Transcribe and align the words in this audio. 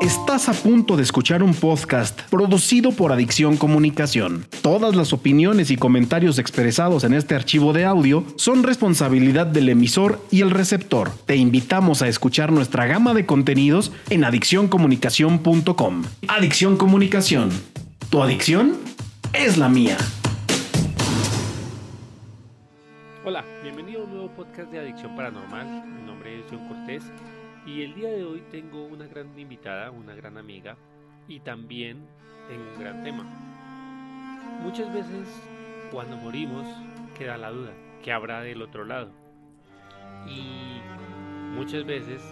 Estás 0.00 0.48
a 0.48 0.52
punto 0.52 0.96
de 0.96 1.02
escuchar 1.02 1.42
un 1.42 1.52
podcast 1.54 2.22
producido 2.30 2.92
por 2.92 3.10
Adicción 3.10 3.56
Comunicación. 3.56 4.46
Todas 4.62 4.94
las 4.94 5.12
opiniones 5.12 5.72
y 5.72 5.76
comentarios 5.76 6.38
expresados 6.38 7.02
en 7.02 7.14
este 7.14 7.34
archivo 7.34 7.72
de 7.72 7.84
audio 7.84 8.24
son 8.36 8.62
responsabilidad 8.62 9.48
del 9.48 9.68
emisor 9.68 10.20
y 10.30 10.42
el 10.42 10.52
receptor. 10.52 11.10
Te 11.26 11.34
invitamos 11.34 12.00
a 12.02 12.06
escuchar 12.06 12.52
nuestra 12.52 12.86
gama 12.86 13.12
de 13.12 13.26
contenidos 13.26 13.90
en 14.08 14.22
adiccioncomunicación.com. 14.22 16.04
Adicción 16.28 16.76
Comunicación. 16.76 17.50
¿Tu 18.08 18.22
adicción? 18.22 18.76
Es 19.32 19.58
la 19.58 19.68
mía. 19.68 19.96
Hola, 23.24 23.44
bienvenido 23.64 24.02
a 24.02 24.04
un 24.04 24.10
nuevo 24.10 24.28
podcast 24.28 24.70
de 24.70 24.78
Adicción 24.78 25.16
Paranormal. 25.16 25.84
Mi 25.86 26.06
nombre 26.06 26.38
es 26.38 26.44
John 26.48 26.68
Cortés 26.68 27.02
y 27.68 27.82
el 27.82 27.94
día 27.94 28.08
de 28.08 28.24
hoy 28.24 28.42
tengo 28.50 28.86
una 28.86 29.06
gran 29.06 29.38
invitada, 29.38 29.90
una 29.90 30.14
gran 30.14 30.38
amiga 30.38 30.76
y 31.26 31.40
también 31.40 31.98
tengo 32.48 32.64
un 32.72 32.80
gran 32.80 33.04
tema. 33.04 33.24
Muchas 34.62 34.92
veces 34.92 35.28
cuando 35.92 36.16
morimos 36.16 36.66
queda 37.16 37.36
la 37.36 37.50
duda, 37.50 37.72
¿qué 38.02 38.10
habrá 38.10 38.40
del 38.40 38.62
otro 38.62 38.86
lado? 38.86 39.10
Y 40.26 40.80
muchas 41.54 41.84
veces 41.84 42.22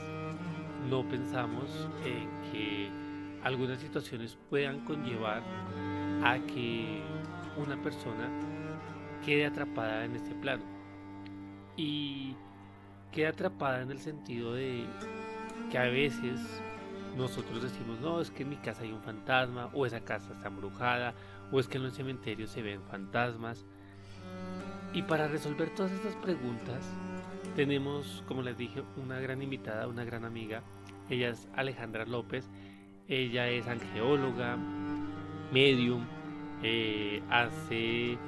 no 0.89 1.07
pensamos 1.07 1.87
en 2.05 2.51
que 2.51 2.91
algunas 3.43 3.79
situaciones 3.79 4.39
puedan 4.49 4.81
conllevar 4.87 5.43
a 6.25 6.39
que 6.47 7.03
una 7.59 7.77
persona 7.83 8.31
quede 9.25 9.45
atrapada 9.45 10.07
en 10.07 10.17
este 10.17 10.35
plano. 10.35 10.65
Y 11.77 12.35
quede 13.13 13.27
atrapada 13.27 13.83
en 13.83 13.91
el 13.91 13.99
sentido 13.99 14.55
de 14.55 14.87
que 15.71 15.79
a 15.79 15.85
veces 15.85 16.41
nosotros 17.17 17.63
decimos, 17.63 18.01
no, 18.01 18.21
es 18.21 18.31
que 18.31 18.43
en 18.43 18.51
mi 18.51 18.57
casa 18.57 18.83
hay 18.83 18.93
un 18.93 19.01
fantasma, 19.01 19.71
o 19.73 19.87
esa 19.87 20.01
casa 20.01 20.33
está 20.33 20.49
embrujada, 20.49 21.15
o 21.51 21.61
es 21.61 21.69
que 21.69 21.79
en 21.79 21.85
los 21.85 21.95
cementerios 21.95 22.51
se 22.51 22.63
ven 22.63 22.83
fantasmas. 22.83 23.65
Y 24.93 25.03
para 25.03 25.29
resolver 25.29 25.75
todas 25.75 25.93
estas 25.93 26.15
preguntas, 26.17 26.85
tenemos, 27.55 28.23
como 28.29 28.43
les 28.43 28.59
dije, 28.59 28.83
una 28.97 29.19
gran 29.19 29.43
invitada, 29.43 29.89
una 29.89 30.05
gran 30.05 30.25
amiga. 30.25 30.63
Ella 31.09 31.31
es 31.31 31.49
Alejandra 31.57 32.05
López. 32.05 32.51
Ella 33.09 33.49
es 33.49 33.67
angeóloga, 33.69 34.59
medium, 35.53 36.05
eh, 36.63 37.23
hace 37.31 38.19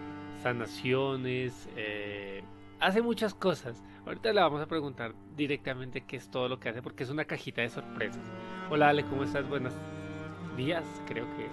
sanaciones, 0.42 1.68
eh, 1.76 2.42
hace 2.80 3.02
muchas 3.02 3.34
cosas. 3.34 3.82
Ahorita 4.08 4.32
le 4.32 4.40
vamos 4.40 4.62
a 4.62 4.66
preguntar 4.66 5.12
directamente 5.36 6.00
qué 6.00 6.16
es 6.16 6.30
todo 6.30 6.48
lo 6.48 6.58
que 6.58 6.70
hace 6.70 6.80
porque 6.80 7.02
es 7.02 7.10
una 7.10 7.26
cajita 7.26 7.60
de 7.60 7.68
sorpresas. 7.68 8.22
Hola 8.70 8.88
Ale, 8.88 9.04
¿cómo 9.04 9.22
estás? 9.22 9.46
Buenos 9.46 9.74
días, 10.56 10.82
creo 11.06 11.26
que 11.36 11.44
es. 11.44 11.52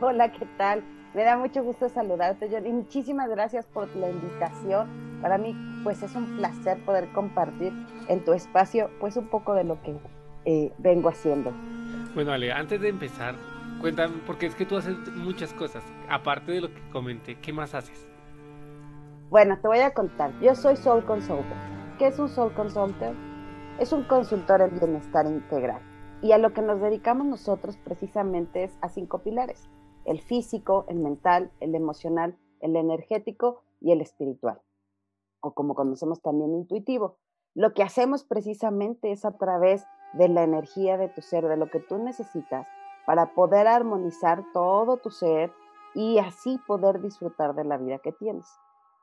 Hola, 0.00 0.32
¿qué 0.32 0.46
tal? 0.56 0.82
Me 1.12 1.22
da 1.22 1.36
mucho 1.36 1.62
gusto 1.62 1.90
saludarte, 1.90 2.48
John, 2.50 2.66
y 2.66 2.72
muchísimas 2.72 3.28
gracias 3.28 3.66
por 3.66 3.94
la 3.94 4.08
invitación. 4.08 4.88
Para 5.20 5.36
mí, 5.36 5.54
pues 5.84 6.02
es 6.02 6.14
un 6.14 6.38
placer 6.38 6.82
poder 6.86 7.12
compartir 7.12 7.74
en 8.08 8.24
tu 8.24 8.32
espacio, 8.32 8.88
pues 8.98 9.14
un 9.18 9.28
poco 9.28 9.52
de 9.52 9.64
lo 9.64 9.82
que 9.82 9.94
eh, 10.46 10.72
vengo 10.78 11.10
haciendo. 11.10 11.52
Bueno, 12.14 12.32
Ale, 12.32 12.54
antes 12.54 12.80
de 12.80 12.88
empezar, 12.88 13.34
cuéntame, 13.82 14.14
porque 14.26 14.46
es 14.46 14.54
que 14.54 14.64
tú 14.64 14.78
haces 14.78 14.96
muchas 15.14 15.52
cosas. 15.52 15.84
Aparte 16.08 16.52
de 16.52 16.62
lo 16.62 16.68
que 16.72 16.80
comenté, 16.90 17.34
¿qué 17.34 17.52
más 17.52 17.74
haces? 17.74 18.11
Bueno, 19.32 19.58
te 19.58 19.66
voy 19.66 19.78
a 19.78 19.94
contar. 19.94 20.38
Yo 20.40 20.54
soy 20.54 20.76
Soul 20.76 21.06
Consultant. 21.06 21.96
¿Qué 21.98 22.08
es 22.08 22.18
un 22.18 22.28
Soul 22.28 22.52
Consultant? 22.52 23.16
Es 23.78 23.90
un 23.94 24.04
consultor 24.04 24.60
en 24.60 24.78
bienestar 24.78 25.24
integral. 25.24 25.80
Y 26.20 26.32
a 26.32 26.38
lo 26.38 26.52
que 26.52 26.60
nos 26.60 26.82
dedicamos 26.82 27.26
nosotros 27.26 27.78
precisamente 27.78 28.64
es 28.64 28.76
a 28.82 28.90
cinco 28.90 29.20
pilares. 29.20 29.70
El 30.04 30.20
físico, 30.20 30.84
el 30.88 30.98
mental, 30.98 31.50
el 31.60 31.74
emocional, 31.74 32.36
el 32.60 32.76
energético 32.76 33.62
y 33.80 33.92
el 33.92 34.02
espiritual. 34.02 34.60
O 35.40 35.54
como 35.54 35.74
conocemos 35.74 36.20
también 36.20 36.52
intuitivo. 36.52 37.16
Lo 37.54 37.72
que 37.72 37.82
hacemos 37.82 38.24
precisamente 38.24 39.12
es 39.12 39.24
a 39.24 39.38
través 39.38 39.86
de 40.12 40.28
la 40.28 40.42
energía 40.42 40.98
de 40.98 41.08
tu 41.08 41.22
ser, 41.22 41.48
de 41.48 41.56
lo 41.56 41.70
que 41.70 41.80
tú 41.80 41.96
necesitas 41.96 42.66
para 43.06 43.32
poder 43.32 43.66
armonizar 43.66 44.44
todo 44.52 44.98
tu 44.98 45.08
ser 45.08 45.50
y 45.94 46.18
así 46.18 46.60
poder 46.66 47.00
disfrutar 47.00 47.54
de 47.54 47.64
la 47.64 47.78
vida 47.78 47.98
que 47.98 48.12
tienes. 48.12 48.44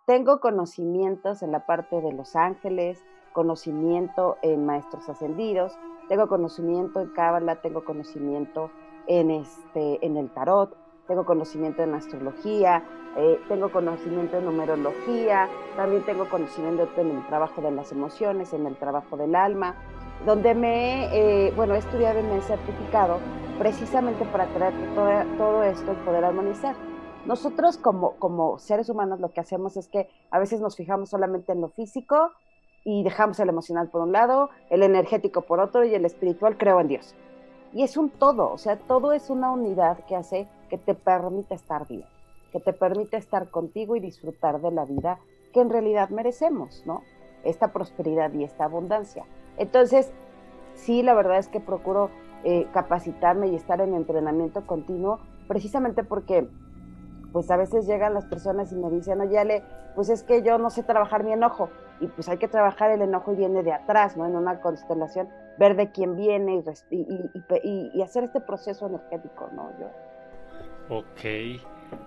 Tengo 0.09 0.39
conocimientos 0.39 1.43
en 1.43 1.51
la 1.51 1.67
parte 1.67 2.01
de 2.01 2.11
los 2.11 2.35
ángeles, 2.35 3.05
conocimiento 3.31 4.39
en 4.41 4.65
maestros 4.65 5.07
ascendidos, 5.07 5.77
tengo 6.07 6.27
conocimiento 6.27 6.99
en 6.99 7.09
Cábala, 7.09 7.57
tengo 7.57 7.85
conocimiento 7.85 8.71
en, 9.05 9.29
este, 9.29 10.03
en 10.03 10.17
el 10.17 10.31
tarot, 10.31 10.75
tengo 11.07 11.27
conocimiento 11.27 11.83
en 11.83 11.93
astrología, 11.93 12.83
eh, 13.17 13.39
tengo 13.47 13.71
conocimiento 13.71 14.37
en 14.37 14.45
numerología, 14.45 15.47
también 15.75 16.01
tengo 16.01 16.27
conocimiento 16.27 16.89
en 16.97 17.11
el 17.11 17.27
trabajo 17.27 17.61
de 17.61 17.69
las 17.69 17.91
emociones, 17.91 18.51
en 18.53 18.65
el 18.65 18.77
trabajo 18.77 19.15
del 19.15 19.35
alma, 19.35 19.75
donde 20.25 20.55
me, 20.55 21.05
eh, 21.15 21.53
bueno, 21.55 21.75
he 21.75 21.77
estudiado 21.77 22.19
y 22.19 22.23
me 22.23 22.37
he 22.37 22.41
certificado 22.41 23.19
precisamente 23.59 24.25
para 24.25 24.47
traer 24.47 24.73
todo, 24.95 25.11
todo 25.37 25.61
esto 25.61 25.91
y 25.93 25.95
poder 26.03 26.25
armonizar. 26.25 26.75
Nosotros 27.25 27.77
como, 27.77 28.13
como 28.13 28.59
seres 28.59 28.89
humanos 28.89 29.19
lo 29.19 29.31
que 29.31 29.41
hacemos 29.41 29.77
es 29.77 29.87
que 29.87 30.09
a 30.31 30.39
veces 30.39 30.61
nos 30.61 30.75
fijamos 30.75 31.09
solamente 31.09 31.51
en 31.51 31.61
lo 31.61 31.69
físico 31.69 32.31
y 32.83 33.03
dejamos 33.03 33.39
el 33.39 33.49
emocional 33.49 33.89
por 33.89 34.01
un 34.01 34.13
lado, 34.13 34.49
el 34.69 34.83
energético 34.83 35.41
por 35.41 35.59
otro 35.59 35.83
y 35.83 35.93
el 35.93 36.05
espiritual 36.05 36.57
creo 36.57 36.79
en 36.79 36.87
Dios. 36.87 37.15
Y 37.73 37.83
es 37.83 37.97
un 37.97 38.09
todo, 38.09 38.51
o 38.51 38.57
sea, 38.57 38.77
todo 38.77 39.11
es 39.11 39.29
una 39.29 39.51
unidad 39.51 39.99
que 40.05 40.15
hace 40.15 40.47
que 40.69 40.77
te 40.77 40.95
permite 40.95 41.53
estar 41.53 41.87
bien, 41.87 42.05
que 42.51 42.59
te 42.59 42.73
permite 42.73 43.17
estar 43.17 43.49
contigo 43.49 43.95
y 43.95 43.99
disfrutar 43.99 44.61
de 44.61 44.71
la 44.71 44.85
vida 44.85 45.19
que 45.53 45.61
en 45.61 45.69
realidad 45.69 46.09
merecemos, 46.09 46.83
¿no? 46.85 47.01
Esta 47.43 47.71
prosperidad 47.73 48.33
y 48.33 48.43
esta 48.43 48.65
abundancia. 48.65 49.25
Entonces, 49.57 50.11
sí, 50.73 51.03
la 51.03 51.13
verdad 51.13 51.37
es 51.37 51.47
que 51.47 51.59
procuro 51.59 52.09
eh, 52.43 52.67
capacitarme 52.73 53.49
y 53.49 53.55
estar 53.55 53.81
en 53.81 53.93
entrenamiento 53.93 54.65
continuo, 54.65 55.19
precisamente 55.47 56.03
porque 56.03 56.47
pues 57.31 57.49
a 57.51 57.57
veces 57.57 57.85
llegan 57.87 58.13
las 58.13 58.25
personas 58.25 58.71
y 58.71 58.75
me 58.75 58.89
dicen, 58.89 59.21
oye, 59.21 59.37
Ale, 59.37 59.63
pues 59.95 60.09
es 60.09 60.23
que 60.23 60.41
yo 60.43 60.57
no 60.57 60.69
sé 60.69 60.83
trabajar 60.83 61.23
mi 61.23 61.33
enojo. 61.33 61.69
Y 62.01 62.07
pues 62.07 62.29
hay 62.29 62.37
que 62.37 62.47
trabajar 62.47 62.91
el 62.91 63.01
enojo 63.01 63.33
y 63.33 63.35
viene 63.35 63.61
de 63.61 63.73
atrás, 63.73 64.15
¿no? 64.15 64.25
En 64.25 64.35
una 64.35 64.61
constelación, 64.61 65.27
ver 65.57 65.75
de 65.75 65.91
quién 65.91 66.15
viene 66.15 66.63
y, 66.89 67.41
y, 67.63 68.01
hacer 68.01 68.23
este 68.23 68.39
proceso 68.39 68.87
energético, 68.87 69.49
¿no? 69.53 69.69
Yo. 69.79 69.87
Ok, 70.95 71.61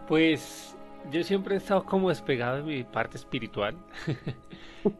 pues 0.08 0.74
yo 1.10 1.22
siempre 1.22 1.54
he 1.54 1.58
estado 1.58 1.84
como 1.84 2.08
despegado 2.08 2.56
de 2.56 2.62
mi 2.62 2.84
parte 2.84 3.16
espiritual. 3.16 3.76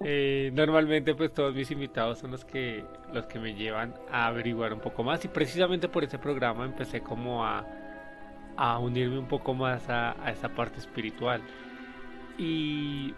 Eh, 0.05 0.53
normalmente 0.55 1.13
pues 1.13 1.33
todos 1.35 1.53
mis 1.57 1.69
invitados 1.73 2.21
son 2.21 2.31
los 2.31 2.45
que, 2.45 2.85
los 3.13 3.27
que 3.27 3.41
me 3.41 3.53
llevan 3.53 3.93
a 4.13 4.27
averiguar 4.27 4.73
un 4.73 4.79
poco 4.79 5.03
más 5.03 5.25
y 5.25 5.29
precisamente 5.29 5.89
por 5.89 6.05
ese 6.05 6.21
programa 6.21 6.65
empecé 6.65 7.01
como 7.01 7.45
a 7.45 7.67
a 8.57 8.79
unirme 8.79 9.19
un 9.19 9.29
poco 9.29 9.55
más 9.55 9.89
a, 9.89 10.15
esa 10.31 10.49
parte 10.49 10.79
espiritual. 10.79 11.41
Y 12.39 13.15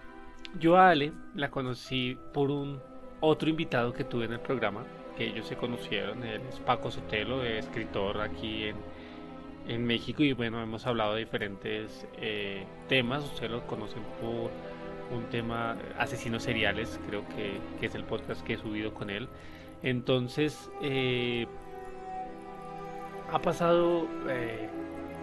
yo 0.58 0.76
a 0.76 0.90
Ale 0.90 1.12
la 1.34 1.50
conocí 1.50 2.16
por 2.32 2.50
un 2.50 2.80
otro 3.20 3.48
invitado 3.48 3.92
que 3.92 4.04
tuve 4.04 4.26
en 4.26 4.32
el 4.32 4.40
programa, 4.40 4.84
que 5.16 5.26
ellos 5.26 5.46
se 5.46 5.56
conocieron, 5.56 6.22
él 6.24 6.42
es 6.48 6.58
Paco 6.60 6.90
Sotelo, 6.90 7.42
escritor 7.42 8.20
aquí 8.20 8.64
en, 8.64 8.76
en 9.68 9.86
México 9.86 10.22
y 10.22 10.32
bueno, 10.32 10.62
hemos 10.62 10.86
hablado 10.86 11.14
de 11.14 11.20
diferentes 11.20 12.06
eh, 12.18 12.64
temas, 12.88 13.24
ustedes 13.24 13.52
lo 13.52 13.66
conocen 13.66 14.02
por 14.20 14.50
un 15.16 15.24
tema 15.30 15.76
asesinos 15.98 16.42
seriales, 16.42 16.98
creo 17.06 17.26
que, 17.28 17.58
que, 17.78 17.86
es 17.86 17.94
el 17.94 18.04
podcast 18.04 18.42
que 18.42 18.54
he 18.54 18.58
subido 18.58 18.92
con 18.92 19.10
él. 19.10 19.28
Entonces, 19.82 20.70
eh, 20.82 21.46
ha 23.30 23.38
pasado 23.40 24.08
eh, 24.28 24.68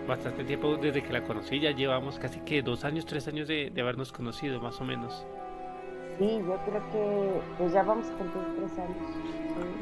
bastante 0.07 0.43
tiempo 0.43 0.77
desde 0.77 1.01
que 1.03 1.13
la 1.13 1.23
conocí, 1.23 1.59
ya 1.59 1.71
llevamos 1.71 2.19
casi 2.19 2.39
que 2.41 2.61
dos 2.61 2.83
años, 2.83 3.05
tres 3.05 3.27
años 3.27 3.47
de, 3.47 3.71
habernos 3.79 4.11
conocido, 4.11 4.59
más 4.61 4.79
o 4.81 4.85
menos. 4.85 5.25
Sí, 6.17 6.39
yo 6.39 6.57
creo 6.65 6.91
que 6.91 7.41
pues 7.57 7.73
ya 7.73 7.83
vamos 7.83 8.07
a 8.07 8.13
cumplir 8.13 8.43
tres 8.57 8.79
años. 8.79 8.97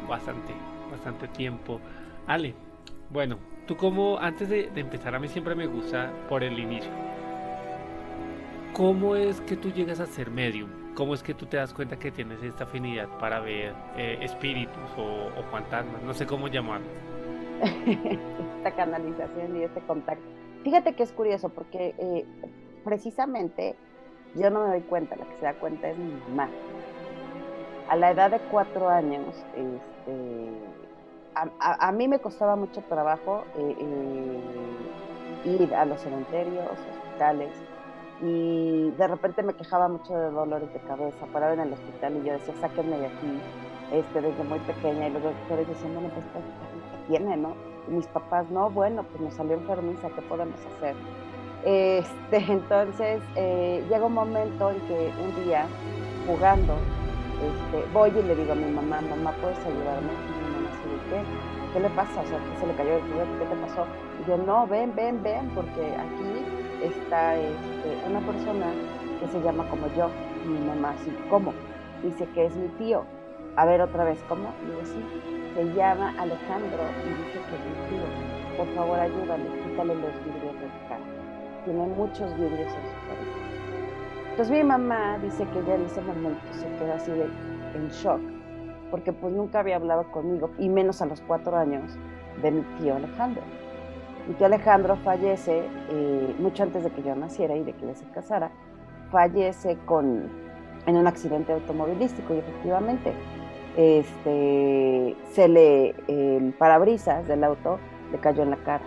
Bastante, 0.07 0.53
bastante 0.91 1.27
tiempo. 1.29 1.79
Ale, 2.27 2.53
bueno, 3.09 3.37
tú 3.65 3.75
como, 3.75 4.17
antes 4.19 4.49
de, 4.49 4.69
empezar, 4.75 5.15
a 5.15 5.19
mí 5.19 5.27
siempre 5.27 5.55
me 5.55 5.67
gusta 5.67 6.11
por 6.27 6.43
el 6.43 6.59
inicio. 6.59 6.91
¿Cómo 8.73 9.15
es 9.15 9.41
que 9.41 9.57
tú 9.57 9.71
llegas 9.71 9.99
a 9.99 10.05
ser 10.05 10.29
medium? 10.29 10.69
¿Cómo 10.93 11.13
es 11.13 11.23
que 11.23 11.33
tú 11.33 11.45
te 11.45 11.57
das 11.57 11.73
cuenta 11.73 11.97
que 11.97 12.11
tienes 12.11 12.41
esta 12.43 12.65
afinidad 12.65 13.07
para 13.19 13.39
ver 13.39 13.73
eh, 13.97 14.19
espíritus 14.21 14.77
o, 14.97 15.31
fantasmas? 15.51 16.01
No 16.03 16.13
sé 16.13 16.25
cómo 16.25 16.47
llamarlo. 16.47 16.87
Esta 17.61 18.71
canalización 18.71 19.57
y 19.57 19.63
este 19.63 19.81
contacto. 19.81 20.23
Fíjate 20.63 20.93
que 20.93 21.03
es 21.03 21.11
curioso 21.11 21.49
porque 21.49 21.95
eh, 21.97 22.25
precisamente 22.83 23.75
yo 24.35 24.49
no 24.49 24.63
me 24.63 24.69
doy 24.69 24.81
cuenta, 24.81 25.15
la 25.15 25.25
que 25.25 25.35
se 25.37 25.45
da 25.45 25.53
cuenta 25.53 25.89
es 25.89 25.97
mi 25.97 26.11
mamá. 26.29 26.49
A 27.89 27.95
la 27.95 28.11
edad 28.11 28.31
de 28.31 28.39
cuatro 28.51 28.89
años, 28.89 29.35
este, 29.55 30.49
a, 31.59 31.91
mí 31.91 32.07
me 32.07 32.19
costaba 32.19 32.55
mucho 32.55 32.81
trabajo 32.81 33.43
eh, 33.57 33.75
eh, 33.79 35.49
ir 35.49 35.73
a 35.73 35.85
los 35.85 35.99
cementerios, 36.01 36.65
hospitales, 36.71 37.51
y 38.21 38.91
de 38.91 39.07
repente 39.07 39.43
me 39.43 39.53
quejaba 39.53 39.87
mucho 39.87 40.13
de 40.13 40.29
dolores 40.29 40.71
de 40.73 40.79
cabeza, 40.81 41.25
paraba 41.31 41.53
en 41.53 41.61
el 41.61 41.73
hospital 41.73 42.17
y 42.17 42.27
yo 42.27 42.33
decía, 42.33 42.53
sáquenme 42.59 42.97
de 42.97 43.07
aquí, 43.07 43.39
este, 43.93 44.21
desde 44.21 44.43
muy 44.43 44.59
pequeña, 44.59 45.07
y 45.07 45.11
los 45.11 45.23
doctores 45.23 45.67
decían, 45.67 45.93
bueno, 45.93 46.09
pues, 46.09 46.25
¿qué 46.25 46.78
tiene, 47.09 47.35
no? 47.35 47.55
Mis 47.89 48.07
papás, 48.07 48.49
no, 48.51 48.69
bueno, 48.69 49.03
pues 49.03 49.21
nos 49.21 49.33
salió 49.33 49.55
enfermiza, 49.55 50.09
¿qué 50.09 50.21
podemos 50.21 50.59
hacer? 50.77 50.95
Este, 51.65 52.37
entonces, 52.51 53.21
eh, 53.35 53.83
llega 53.89 54.05
un 54.05 54.13
momento 54.13 54.69
en 54.69 54.79
que 54.81 55.11
un 55.21 55.43
día, 55.43 55.65
jugando, 56.27 56.75
este, 57.39 57.91
voy 57.91 58.09
y 58.09 58.23
le 58.23 58.35
digo 58.35 58.53
a 58.53 58.55
mi 58.55 58.71
mamá, 58.71 59.01
mamá, 59.01 59.33
¿puedes 59.41 59.59
ayudarme? 59.59 60.11
Y 60.13 60.45
mi 60.45 60.51
mamá 60.53 60.69
se 60.71 61.09
¿qué? 61.09 61.21
¿Qué 61.73 61.79
le 61.79 61.89
pasa? 61.89 62.21
O 62.21 62.25
sea, 62.25 62.37
¿qué 62.37 62.59
se 62.59 62.67
le 62.67 62.75
cayó 62.75 62.95
el 62.95 63.01
juguete? 63.01 63.39
¿Qué 63.39 63.45
te 63.45 63.55
pasó? 63.55 63.85
Y 64.21 64.29
yo, 64.29 64.37
no, 64.37 64.67
ven, 64.67 64.93
ven, 64.95 65.21
ven, 65.23 65.49
porque 65.55 65.95
aquí 65.95 66.45
está 66.83 67.35
este, 67.37 68.09
una 68.09 68.19
persona 68.21 68.67
que 69.19 69.27
se 69.27 69.41
llama 69.41 69.67
como 69.69 69.87
yo. 69.95 70.09
Mi 70.45 70.59
mamá, 70.59 70.95
sí, 71.03 71.15
¿cómo? 71.29 71.53
Dice 72.03 72.27
que 72.33 72.45
es 72.45 72.55
mi 72.55 72.67
tío. 72.69 73.03
A 73.59 73.65
ver 73.65 73.81
otra 73.81 74.05
vez, 74.05 74.17
¿cómo? 74.29 74.53
Yo, 74.65 74.85
sí, 74.85 75.03
se 75.53 75.65
llama 75.75 76.15
Alejandro 76.17 76.79
y 77.03 77.09
dice 77.09 77.39
que 77.49 77.55
es 77.57 77.65
mi 77.65 77.89
tío. 77.89 78.55
Por 78.55 78.73
favor, 78.73 78.97
ayúdale, 78.97 79.43
quítale 79.61 79.95
los 79.95 80.13
vidrios 80.23 80.53
de 80.53 80.67
tu 80.67 80.87
cara. 80.87 81.01
Tiene 81.65 81.85
muchos 81.87 82.33
vidrios 82.35 82.71
en 82.73 82.83
su 82.87 82.95
cabeza. 83.05 83.37
Entonces 84.29 84.49
mi 84.49 84.63
mamá 84.63 85.17
dice 85.21 85.45
que 85.47 85.59
ella 85.59 85.75
en 85.75 85.85
ese 85.87 85.99
momento 85.99 86.39
se 86.53 86.69
quedó 86.77 86.93
así 86.93 87.11
de, 87.11 87.25
en 87.75 87.89
shock, 87.89 88.21
porque 88.91 89.11
pues 89.11 89.33
nunca 89.33 89.59
había 89.59 89.75
hablado 89.75 90.09
conmigo, 90.09 90.51
y 90.57 90.69
menos 90.69 91.01
a 91.01 91.07
los 91.07 91.19
cuatro 91.19 91.57
años, 91.57 91.97
de 92.41 92.51
mi 92.51 92.61
tío 92.79 92.95
Alejandro. 92.95 93.43
Mi 94.25 94.35
tío 94.35 94.45
Alejandro 94.45 94.95
fallece 95.03 95.65
eh, 95.89 96.35
mucho 96.39 96.63
antes 96.63 96.85
de 96.85 96.91
que 96.91 97.03
yo 97.03 97.13
naciera 97.13 97.57
y 97.57 97.65
de 97.65 97.73
que 97.73 97.89
él 97.89 97.93
se 97.97 98.09
casara, 98.11 98.51
fallece 99.11 99.77
con, 99.85 100.29
en 100.85 100.95
un 100.95 101.07
accidente 101.07 101.51
automovilístico 101.51 102.33
y 102.33 102.37
efectivamente 102.37 103.13
este, 103.77 105.15
se 105.31 105.47
le, 105.47 105.95
el 106.07 106.53
parabrisas 106.57 107.27
del 107.27 107.43
auto 107.43 107.79
le 108.11 108.17
cayó 108.17 108.43
en 108.43 108.51
la 108.51 108.57
cara. 108.57 108.83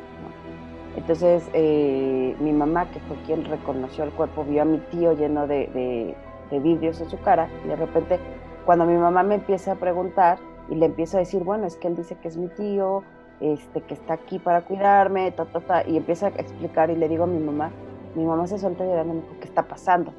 Entonces, 0.96 1.48
eh, 1.54 2.36
mi 2.38 2.52
mamá, 2.52 2.90
que 2.90 3.00
fue 3.00 3.16
quien 3.24 3.44
reconoció 3.44 4.04
el 4.04 4.10
cuerpo, 4.10 4.44
vio 4.44 4.62
a 4.62 4.64
mi 4.64 4.78
tío 4.78 5.14
lleno 5.14 5.46
de, 5.46 6.14
vidrios 6.50 7.00
en 7.00 7.08
su 7.08 7.18
cara 7.18 7.48
y 7.64 7.68
de 7.68 7.76
repente, 7.76 8.20
cuando 8.66 8.84
mi 8.84 8.94
mamá 8.94 9.22
me 9.22 9.36
empieza 9.36 9.72
a 9.72 9.74
preguntar 9.76 10.38
y 10.68 10.74
le 10.74 10.84
empiezo 10.84 11.16
a 11.16 11.20
decir, 11.20 11.42
bueno, 11.42 11.66
es 11.66 11.76
que 11.76 11.88
él 11.88 11.96
dice 11.96 12.14
que 12.16 12.28
es 12.28 12.36
mi 12.36 12.48
tío, 12.48 13.02
este, 13.40 13.80
que 13.80 13.94
está 13.94 14.14
aquí 14.14 14.38
para 14.38 14.60
cuidarme, 14.60 15.30
ta, 15.30 15.46
ta, 15.46 15.60
ta, 15.60 15.88
y 15.88 15.96
empieza 15.96 16.26
a 16.26 16.28
explicar 16.28 16.90
y 16.90 16.96
le 16.96 17.08
digo 17.08 17.24
a 17.24 17.26
mi 17.26 17.38
mamá, 17.38 17.70
mi 18.14 18.26
mamá 18.26 18.46
se 18.46 18.58
suelta 18.58 18.84
llorando 18.84 19.14
y 19.14 19.16
me 19.16 19.22
dijo, 19.22 19.34
¿qué 19.40 19.46
está 19.46 19.62
pasando? 19.62 20.12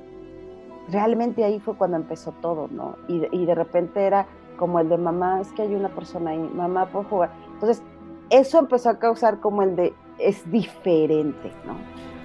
Realmente 0.90 1.44
ahí 1.44 1.60
fue 1.60 1.78
cuando 1.78 1.98
empezó 1.98 2.32
todo, 2.42 2.68
¿no? 2.72 2.96
Y, 3.08 3.24
y 3.32 3.46
de 3.46 3.54
repente 3.54 4.04
era 4.04 4.26
como 4.64 4.80
el 4.80 4.88
de 4.88 4.98
mamá, 4.98 5.42
es 5.42 5.52
que 5.52 5.64
hay 5.64 5.76
una 5.76 5.90
persona 5.90 6.32
ahí, 6.32 6.40
mamá, 6.40 6.86
puedo 6.86 7.04
jugar. 7.10 7.32
Entonces, 7.56 7.84
eso 8.30 8.60
empezó 8.60 8.92
a 8.92 8.98
causar 8.98 9.42
como 9.42 9.62
el 9.62 9.76
de, 9.76 9.94
es 10.20 10.50
diferente, 10.50 11.52
¿no? 11.66 11.76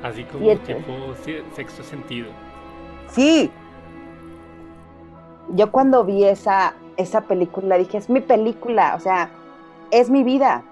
Así 0.07 0.23
como 0.23 0.49
el, 0.49 0.61
tipo 0.61 0.77
sexto 1.53 1.83
sentido. 1.83 2.29
Sí. 3.09 3.51
Yo 5.49 5.73
cuando 5.73 6.05
vi 6.05 6.23
esa, 6.23 6.75
esa 6.97 7.23
película 7.23 7.77
dije, 7.77 7.99
es 7.99 8.09
mi 8.09 8.21
película, 8.21 8.95
o 8.95 9.01
sea, 9.01 9.31
es 9.91 10.09
mi 10.09 10.23
vida. 10.23 10.63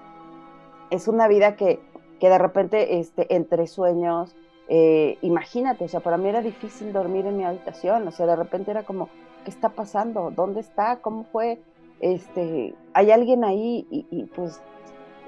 Es 0.89 1.09
una 1.09 1.27
vida 1.27 1.57
que, 1.57 1.81
que 2.21 2.29
de 2.29 2.37
repente, 2.37 2.97
este, 2.97 3.35
entre 3.35 3.67
sueños, 3.67 4.37
eh, 4.69 5.17
imagínate, 5.21 5.83
o 5.83 5.89
sea, 5.89 5.99
para 5.99 6.15
mí 6.15 6.29
era 6.29 6.41
difícil 6.41 6.93
dormir 6.93 7.25
en 7.25 7.35
mi 7.35 7.43
habitación, 7.43 8.07
o 8.07 8.11
sea, 8.11 8.25
de 8.25 8.37
repente 8.37 8.71
era 8.71 8.83
como, 8.83 9.09
¿qué 9.47 9.51
está 9.51 9.69
pasando? 9.69 10.29
¿Dónde 10.35 10.59
está? 10.59 10.97
¿Cómo 10.97 11.23
fue? 11.23 11.61
Este, 12.01 12.75
hay 12.93 13.11
alguien 13.11 13.45
ahí 13.45 13.87
y, 13.89 14.25
pues 14.35 14.61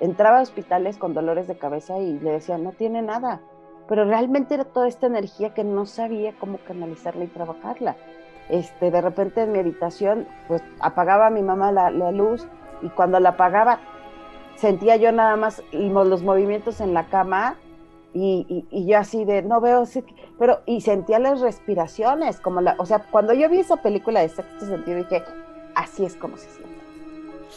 entraba 0.02 0.40
a 0.40 0.42
hospitales 0.42 0.98
con 0.98 1.14
dolores 1.14 1.48
de 1.48 1.58
cabeza 1.58 2.00
y 2.00 2.20
le 2.20 2.32
decían, 2.32 2.66
no 2.66 2.74
tiene 2.74 3.02
nada. 3.02 3.40
Pero 3.88 4.04
realmente 4.04 4.56
era 4.56 4.66
toda 4.66 4.90
esta 4.90 5.08
energía 5.08 5.54
que 5.54 5.64
no 5.64 5.86
sabía 5.86 6.34
cómo 6.38 6.58
canalizarla 6.68 7.24
y 7.24 7.28
trabajarla. 7.28 7.96
Este, 8.50 8.92
de 8.92 9.00
repente 9.00 9.44
en 9.44 9.54
mi 9.54 9.60
habitación, 9.60 10.28
pues 10.50 10.62
apagaba 10.82 11.30
mi 11.30 11.42
mamá 11.42 11.72
la, 11.72 11.90
luz 12.12 12.46
y 12.82 12.90
cuando 12.90 13.22
la 13.22 13.30
apagaba 13.30 13.80
sentía 14.58 14.98
yo 14.98 15.14
nada 15.14 15.38
más 15.38 15.64
los 15.72 16.24
movimientos 16.24 16.82
en 16.82 16.94
la 16.94 17.06
cama 17.06 17.56
y, 18.14 18.66
yo 18.88 18.98
así 18.98 19.24
de, 19.26 19.42
no 19.42 19.62
veo, 19.62 19.84
pero, 20.38 20.62
y 20.66 20.82
sentía 20.82 21.20
las 21.20 21.42
respiraciones, 21.42 22.40
como 22.40 22.62
la, 22.62 22.76
o 22.80 22.86
sea, 22.86 23.06
cuando 23.12 23.34
yo 23.34 23.50
vi 23.50 23.60
esa 23.60 23.78
película 23.78 24.22
de 24.22 24.30
sexto 24.30 24.66
sentido 24.66 24.98
dije, 24.98 25.24
así 25.76 26.06
es 26.06 26.16
como 26.16 26.38
se 26.38 26.50
siente. 26.50 26.80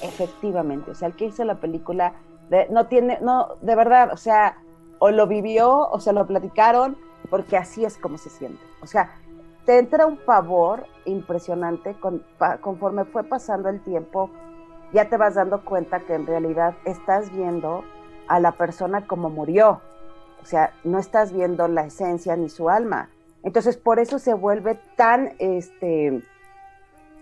Efectivamente, 0.03 0.91
o 0.91 0.95
sea, 0.95 1.09
el 1.09 1.15
que 1.15 1.27
hizo 1.27 1.45
la 1.45 1.57
película 1.57 2.15
no 2.71 2.87
tiene, 2.87 3.19
no, 3.23 3.55
de 3.63 3.75
verdad, 3.75 4.11
o 4.13 4.17
sea, 4.17 4.59
o 4.99 5.11
lo 5.11 5.27
vivió 5.27 5.89
o 5.89 6.01
se 6.01 6.13
lo 6.13 6.27
platicaron, 6.27 6.97
porque 7.31 7.57
así 7.57 7.85
es 7.85 7.97
como 7.97 8.19
se 8.19 8.31
siente. 8.31 8.63
O 8.83 8.87
sea, 8.87 9.15
te 9.65 9.79
entra 9.79 10.07
un 10.07 10.17
pavor 10.17 10.87
impresionante 11.05 11.97
conforme 12.61 13.05
fue 13.05 13.25
pasando 13.25 13.69
el 13.69 13.81
tiempo, 13.83 14.31
ya 14.93 15.09
te 15.09 15.17
vas 15.17 15.35
dando 15.35 15.65
cuenta 15.65 16.01
que 16.01 16.15
en 16.15 16.27
realidad 16.27 16.75
estás 16.85 17.33
viendo 17.33 17.85
a 18.29 18.41
la 18.41 18.53
persona 18.53 19.07
como 19.07 19.31
murió. 19.31 19.81
O 20.43 20.47
sea, 20.47 20.73
no 20.85 20.99
estás 20.99 21.33
viendo 21.33 21.69
la 21.69 21.87
esencia 21.87 22.37
ni 22.37 22.49
su 22.49 22.69
alma. 22.69 23.11
Entonces, 23.43 23.77
por 23.77 23.99
eso 23.99 24.19
se 24.19 24.35
vuelve 24.35 24.79
tan 24.97 25.35
este, 25.39 26.23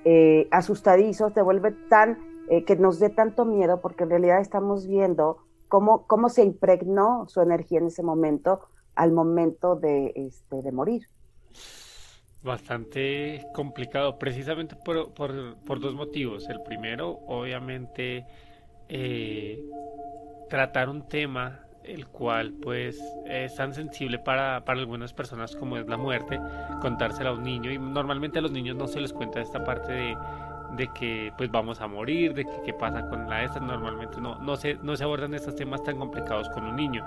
eh, 0.05 0.49
asustadizo, 0.51 1.31
se 1.31 1.43
vuelve 1.43 1.73
tan 1.89 2.19
eh, 2.49 2.65
que 2.65 2.77
nos 2.77 2.99
dé 2.99 3.11
tanto 3.11 3.45
miedo, 3.45 3.81
porque 3.81 4.05
en 4.05 4.11
realidad 4.11 4.41
estamos 4.41 4.87
viendo 4.87 5.39
cómo, 5.69 6.07
cómo 6.07 6.29
se 6.29 6.43
impregnó 6.43 7.27
su 7.29 7.41
energía 7.41 7.79
en 7.79 7.87
ese 7.87 8.03
momento 8.03 8.61
al 8.95 9.13
momento 9.13 9.77
de, 9.77 10.13
este, 10.15 10.63
de 10.63 10.73
morir. 10.73 11.07
Bastante 12.43 13.47
complicado, 13.55 14.19
precisamente 14.19 14.75
por, 14.75 15.13
por, 15.13 15.81
dos 15.81 15.95
motivos. 15.95 16.49
El 16.49 16.63
primero, 16.63 17.19
obviamente, 17.27 18.27
eh, 18.89 19.63
tratar 20.49 20.89
un 20.89 21.07
tema 21.07 21.67
el 21.91 22.07
cual 22.07 22.53
pues 22.63 23.01
es 23.27 23.55
tan 23.57 23.75
sensible 23.75 24.19
para, 24.19 24.65
para, 24.65 24.81
algunas 24.81 25.13
personas 25.13 25.57
como 25.57 25.77
es 25.77 25.87
la 25.89 25.97
muerte, 25.97 26.41
contársela 26.81 27.31
a 27.31 27.33
un 27.33 27.43
niño 27.43 27.71
y 27.71 27.79
normalmente 27.79 28.39
a 28.39 28.43
los 28.43 28.53
niños 28.53 28.77
no 28.77 28.87
se 28.87 29.01
les 29.01 29.13
cuenta 29.13 29.41
esta 29.41 29.65
parte 29.65 29.93
de, 29.93 30.17
de 30.77 30.89
que 30.89 31.33
pues 31.37 31.51
vamos 31.51 31.81
a 31.81 31.87
morir, 31.87 32.35
de 32.35 32.45
que 32.45 32.63
qué 32.65 32.73
pasa 32.73 33.09
con 33.09 33.29
la 33.29 33.45
esta, 33.45 33.61
normalmente 33.61 34.21
no, 34.21 34.37
no, 34.37 34.57
se, 34.57 34.75
no 34.83 34.97
se 34.97 35.05
abordan 35.05 35.35
estos 35.35 35.57
temas 35.57 35.83
tan 35.83 35.99
complicados 35.99 36.49
con 36.51 36.65
un 36.65 36.77
niño. 36.77 37.07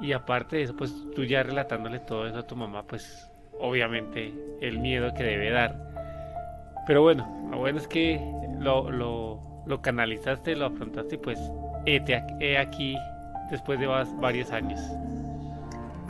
Y 0.00 0.12
aparte 0.12 0.56
de 0.56 0.62
eso, 0.62 0.76
pues 0.76 0.92
tú 1.14 1.24
ya 1.24 1.42
relatándole 1.42 2.00
todo 2.00 2.26
eso 2.26 2.38
a 2.38 2.46
tu 2.46 2.56
mamá, 2.56 2.82
pues 2.82 3.30
obviamente 3.60 4.34
el 4.60 4.78
miedo 4.80 5.14
que 5.14 5.22
debe 5.22 5.50
dar. 5.50 5.76
Pero 6.86 7.02
bueno, 7.02 7.48
lo 7.50 7.58
bueno 7.58 7.78
es 7.78 7.86
que 7.86 8.20
lo, 8.58 8.90
lo, 8.90 9.40
lo 9.66 9.82
canalizaste, 9.82 10.56
lo 10.56 10.66
afrontaste 10.66 11.16
pues 11.16 11.38
he, 11.86 12.58
aquí 12.58 12.96
después 13.50 13.78
de 13.78 13.86
varios 14.20 14.52
años. 14.52 14.80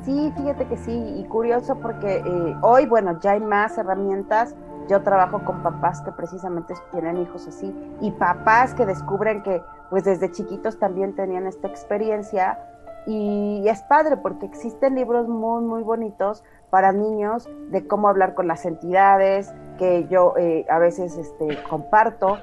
Sí, 0.04 0.32
fíjate 0.36 0.66
que 0.66 0.76
sí, 0.76 0.92
y 1.18 1.24
curioso 1.24 1.76
porque 1.76 2.16
eh, 2.18 2.56
hoy, 2.60 2.86
bueno, 2.86 3.18
ya 3.20 3.32
hay 3.32 3.40
más 3.40 3.78
herramientas 3.78 4.54
yo 4.88 5.02
trabajo 5.02 5.40
con 5.44 5.62
papás 5.62 6.02
que 6.02 6.12
precisamente 6.12 6.74
tienen 6.90 7.16
hijos 7.18 7.46
así 7.48 7.74
y 8.00 8.10
papás 8.10 8.74
que 8.74 8.84
descubren 8.84 9.42
que 9.42 9.62
pues 9.90 10.04
desde 10.04 10.30
chiquitos 10.30 10.78
también 10.78 11.14
tenían 11.14 11.46
esta 11.46 11.68
experiencia 11.68 12.58
y 13.06 13.64
es 13.66 13.82
padre 13.82 14.16
porque 14.16 14.46
existen 14.46 14.94
libros 14.94 15.28
muy 15.28 15.62
muy 15.62 15.82
bonitos 15.82 16.44
para 16.70 16.92
niños 16.92 17.48
de 17.70 17.86
cómo 17.86 18.08
hablar 18.08 18.34
con 18.34 18.48
las 18.48 18.64
entidades, 18.64 19.54
que 19.78 20.06
yo 20.08 20.34
eh, 20.36 20.66
a 20.68 20.78
veces 20.78 21.16
este, 21.16 21.62
comparto. 21.68 22.38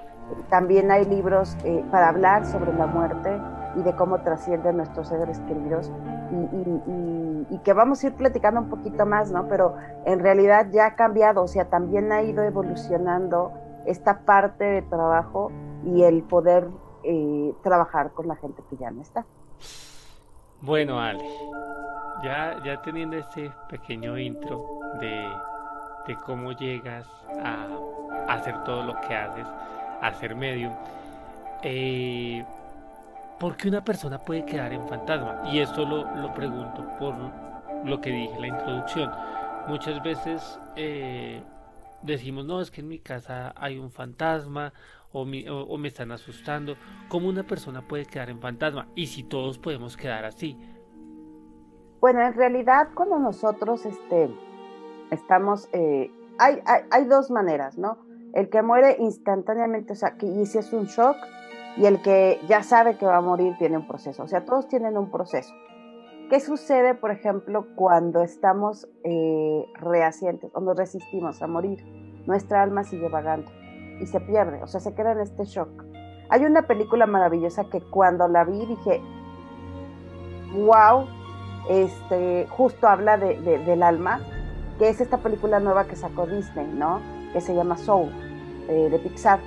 También 0.50 0.92
hay 0.92 1.04
libros 1.06 1.58
eh, 1.66 1.84
para 1.92 2.08
hablar 2.08 2.46
sobre 2.46 2.74
la 2.74 2.86
muerte 2.86 3.38
y 3.76 3.84
de 3.84 3.96
cómo 3.96 4.22
trascienden 4.22 4.78
nuestros 4.78 5.08
seres 5.08 5.40
queridos 5.42 5.92
y, 6.32 7.58
que 7.64 7.74
vamos 7.74 8.04
a 8.04 8.08
ir 8.08 8.16
platicando 8.16 8.60
un 8.60 8.70
poquito 8.70 9.06
más, 9.06 9.32
¿no? 9.32 9.48
Pero 9.48 9.76
en 10.06 10.20
realidad 10.20 10.68
ya 10.72 10.88
ha 10.88 10.96
cambiado, 10.96 11.44
o 11.44 11.48
sea, 11.48 11.66
también 11.66 12.12
ha 12.12 12.24
ido 12.24 12.42
evolucionando 12.42 13.52
esta 13.86 14.22
parte 14.22 14.64
de 14.64 14.82
trabajo 14.82 15.52
y 15.86 16.02
el 16.02 16.24
poder 16.24 16.70
eh, 17.04 17.54
trabajar 17.62 18.12
con 18.14 18.28
la 18.28 18.36
gente 18.36 18.64
que 18.68 18.78
ya 18.78 18.90
no 18.90 19.02
está. 19.02 19.26
Bueno, 20.62 21.00
Ale, 21.00 21.24
ya, 22.24 22.58
ya 22.64 22.82
teniendo 22.82 23.18
este 23.18 23.52
pequeño 23.70 24.18
intro 24.18 24.66
de, 25.00 25.28
de 26.08 26.16
cómo 26.26 26.54
llegas 26.54 27.08
a, 27.44 27.68
hacer 28.28 28.64
todo 28.64 28.84
lo 28.84 29.00
que 29.02 29.16
haces, 29.16 29.46
a 30.02 30.14
ser 30.14 30.36
medio, 30.36 30.72
eh, 31.64 32.46
¿por 33.42 33.58
qué 33.58 33.68
una 33.68 33.84
persona 33.84 34.20
puede 34.20 34.46
quedar 34.46 34.72
en 34.72 34.88
fantasma? 34.88 35.42
Y 35.52 35.60
esto 35.60 35.84
lo, 35.84 36.16
lo 36.16 36.32
pregunto 36.32 36.88
por 37.00 37.16
lo 37.84 38.00
que 38.00 38.12
dije 38.12 38.36
en 38.36 38.42
la 38.42 38.48
introducción. 38.48 39.12
Muchas 39.68 40.02
veces 40.04 40.60
eh, 40.76 41.42
decimos, 42.04 42.46
no, 42.46 42.62
es 42.62 42.70
que 42.70 42.82
en 42.82 42.88
mi 42.88 43.00
casa 43.00 43.52
hay 43.58 43.80
un 43.80 43.90
fantasma 43.90 44.72
o, 45.12 45.22
o, 45.24 45.78
me 45.80 45.88
están 45.88 46.12
asustando. 46.12 46.76
¿Cómo 47.10 47.30
una 47.30 47.42
persona 47.42 47.82
puede 47.82 48.06
quedar 48.06 48.30
en 48.30 48.40
fantasma? 48.40 48.88
Y 48.94 49.08
si 49.08 49.24
todos 49.24 49.58
podemos 49.58 49.98
quedar 49.98 50.24
así. 50.24 50.56
Bueno, 52.00 52.22
en 52.22 52.36
realidad 52.36 52.90
cuando 52.94 53.18
nosotros 53.18 53.88
este, 53.88 54.30
estamos, 55.10 55.68
eh, 55.74 56.12
hay, 56.38 56.62
hay, 56.68 56.84
hay, 56.92 57.06
dos 57.06 57.32
maneras, 57.32 57.76
¿no? 57.76 57.98
El 58.34 58.50
que 58.50 58.62
muere 58.62 58.98
instantáneamente, 59.00 59.94
o 59.94 59.96
sea, 59.96 60.16
que 60.16 60.28
y 60.28 60.46
si 60.46 60.60
es 60.60 60.72
un 60.74 60.86
shock, 60.86 61.18
y 61.78 61.86
el 61.86 62.02
que 62.02 62.40
ya 62.48 62.64
sabe 62.64 62.98
que 62.98 63.06
va 63.06 63.18
a 63.18 63.22
morir 63.22 63.56
tiene 63.58 63.78
un 63.78 63.88
proceso. 63.88 64.24
O 64.24 64.28
sea, 64.28 64.46
todos 64.46 64.68
tienen 64.68 64.98
un 64.98 65.10
proceso. 65.10 65.54
¿Qué 66.30 66.40
sucede, 66.40 66.96
por 66.96 67.12
ejemplo, 67.12 67.68
cuando 67.76 68.22
estamos 68.22 68.88
eh, 69.04 69.66
rehacientes 69.76 70.50
o 70.54 70.62
nos 70.62 70.78
resistimos 70.78 71.42
a 71.42 71.48
morir? 71.48 71.84
Nuestra 72.26 72.62
alma 72.62 72.84
sigue 72.84 73.10
vagando 73.10 73.52
y 74.00 74.06
se 74.06 74.20
pierde, 74.22 74.64
o 74.64 74.68
sea, 74.68 74.80
se 74.80 74.94
queda 74.94 75.12
en 75.12 75.20
este 75.20 75.44
shock. 75.46 75.70
Hay 76.30 76.46
una 76.46 76.62
película 76.64 77.06
maravillosa 77.06 77.66
que 77.66 77.82
cuando 77.82 78.28
la 78.28 78.46
vi 78.46 78.66
dije, 78.66 79.02
wow, 80.54 81.06
este, 81.70 82.48
justo 82.50 82.88
habla 82.88 83.18
de, 83.18 83.38
del 83.38 83.84
alma, 83.84 84.22
que 84.80 84.90
es 84.90 85.02
esta 85.02 85.18
película 85.18 85.60
nueva 85.60 85.86
que 85.86 85.96
sacó 85.96 86.26
Disney, 86.26 86.68
¿no? 86.74 87.02
Que 87.34 87.42
se 87.42 87.54
llama 87.54 87.78
Soul, 87.78 88.10
eh, 88.70 88.88
de 88.90 89.00
Pixar 89.00 89.40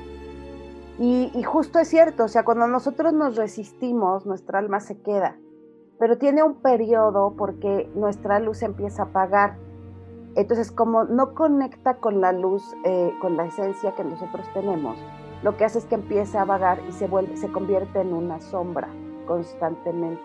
y, 0.99 1.43
justo 1.43 1.81
es 1.81 1.89
cierto, 1.89 2.25
o 2.25 2.29
sea, 2.29 2.45
cuando 2.45 2.69
nosotros 2.69 3.13
nos 3.13 3.37
resistimos, 3.37 4.27
nuestra 4.27 4.61
alma 4.61 4.79
se 4.79 5.01
queda, 5.01 5.37
pero 5.99 6.19
tiene 6.19 6.43
un 6.43 6.57
periodo 6.57 7.35
porque 7.37 7.91
nuestra 7.95 8.39
luz 8.39 8.63
empieza 8.63 9.03
a 9.03 9.07
apagar. 9.07 9.57
Entonces, 10.37 10.71
como 10.71 11.05
no 11.05 11.35
conecta 11.35 11.95
con 11.95 12.21
la 12.21 12.33
luz, 12.33 12.63
eh, 12.85 13.13
con 13.21 13.37
la 13.37 13.47
esencia 13.47 13.95
que 13.95 14.05
nosotros 14.05 14.47
tenemos, 14.55 14.97
lo 15.43 15.57
que 15.57 15.65
hace 15.65 15.79
es 15.79 15.85
que 15.85 15.97
empieza 15.97 16.43
a 16.43 16.45
vagar 16.45 16.81
y 16.89 16.93
se, 16.93 17.09
se 17.37 17.53
convierte 17.53 18.01
en 18.01 18.13
una 18.13 18.41
sombra 18.41 18.89
constantemente. 19.27 20.23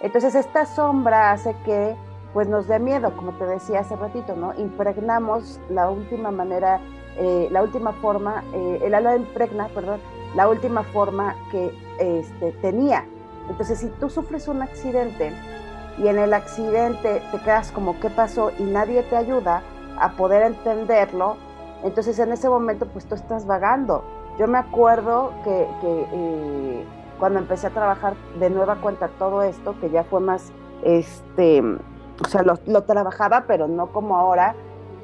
Entonces, 0.00 0.34
esta 0.34 0.66
sombra 0.66 1.32
hace 1.32 1.54
que 1.64 1.96
pues 2.32 2.48
nos 2.48 2.68
dé 2.68 2.78
miedo, 2.78 3.16
como 3.16 3.32
te 3.38 3.46
decía 3.46 3.80
hace 3.80 3.96
ratito, 3.96 4.36
¿no? 4.36 4.52
Impregnamos 4.58 5.58
la 5.70 5.88
última 5.88 6.30
manera 6.30 6.80
eh, 7.18 7.48
la 7.50 7.62
última 7.62 7.92
forma, 7.94 8.44
eh, 8.52 8.80
el 8.84 8.94
ala 8.94 9.16
impregna, 9.16 9.68
perdón, 9.68 10.00
la 10.34 10.48
última 10.48 10.82
forma 10.82 11.34
que 11.50 11.72
este, 11.98 12.52
tenía. 12.60 13.06
Entonces, 13.48 13.78
si 13.78 13.88
tú 13.88 14.10
sufres 14.10 14.48
un 14.48 14.62
accidente 14.62 15.32
y 15.98 16.08
en 16.08 16.18
el 16.18 16.34
accidente 16.34 17.22
te 17.30 17.38
quedas 17.40 17.72
como, 17.72 17.98
¿qué 18.00 18.10
pasó? 18.10 18.50
Y 18.58 18.64
nadie 18.64 19.02
te 19.04 19.16
ayuda 19.16 19.62
a 19.98 20.10
poder 20.12 20.42
entenderlo, 20.42 21.36
entonces 21.82 22.18
en 22.18 22.32
ese 22.32 22.48
momento 22.48 22.86
pues 22.86 23.06
tú 23.06 23.14
estás 23.14 23.46
vagando. 23.46 24.04
Yo 24.38 24.46
me 24.46 24.58
acuerdo 24.58 25.32
que, 25.44 25.66
eh, 25.82 26.84
cuando 27.18 27.38
empecé 27.38 27.68
a 27.68 27.70
trabajar 27.70 28.14
de 28.38 28.50
nueva 28.50 28.76
cuenta 28.76 29.08
todo 29.18 29.42
esto, 29.42 29.74
que 29.80 29.88
ya 29.88 30.04
fue 30.04 30.20
más, 30.20 30.52
este, 30.82 31.62
o 31.62 32.28
sea, 32.28 32.42
lo 32.42 32.82
trabajaba, 32.82 33.44
pero 33.46 33.68
no 33.68 33.86
como 33.86 34.16
ahora, 34.16 34.54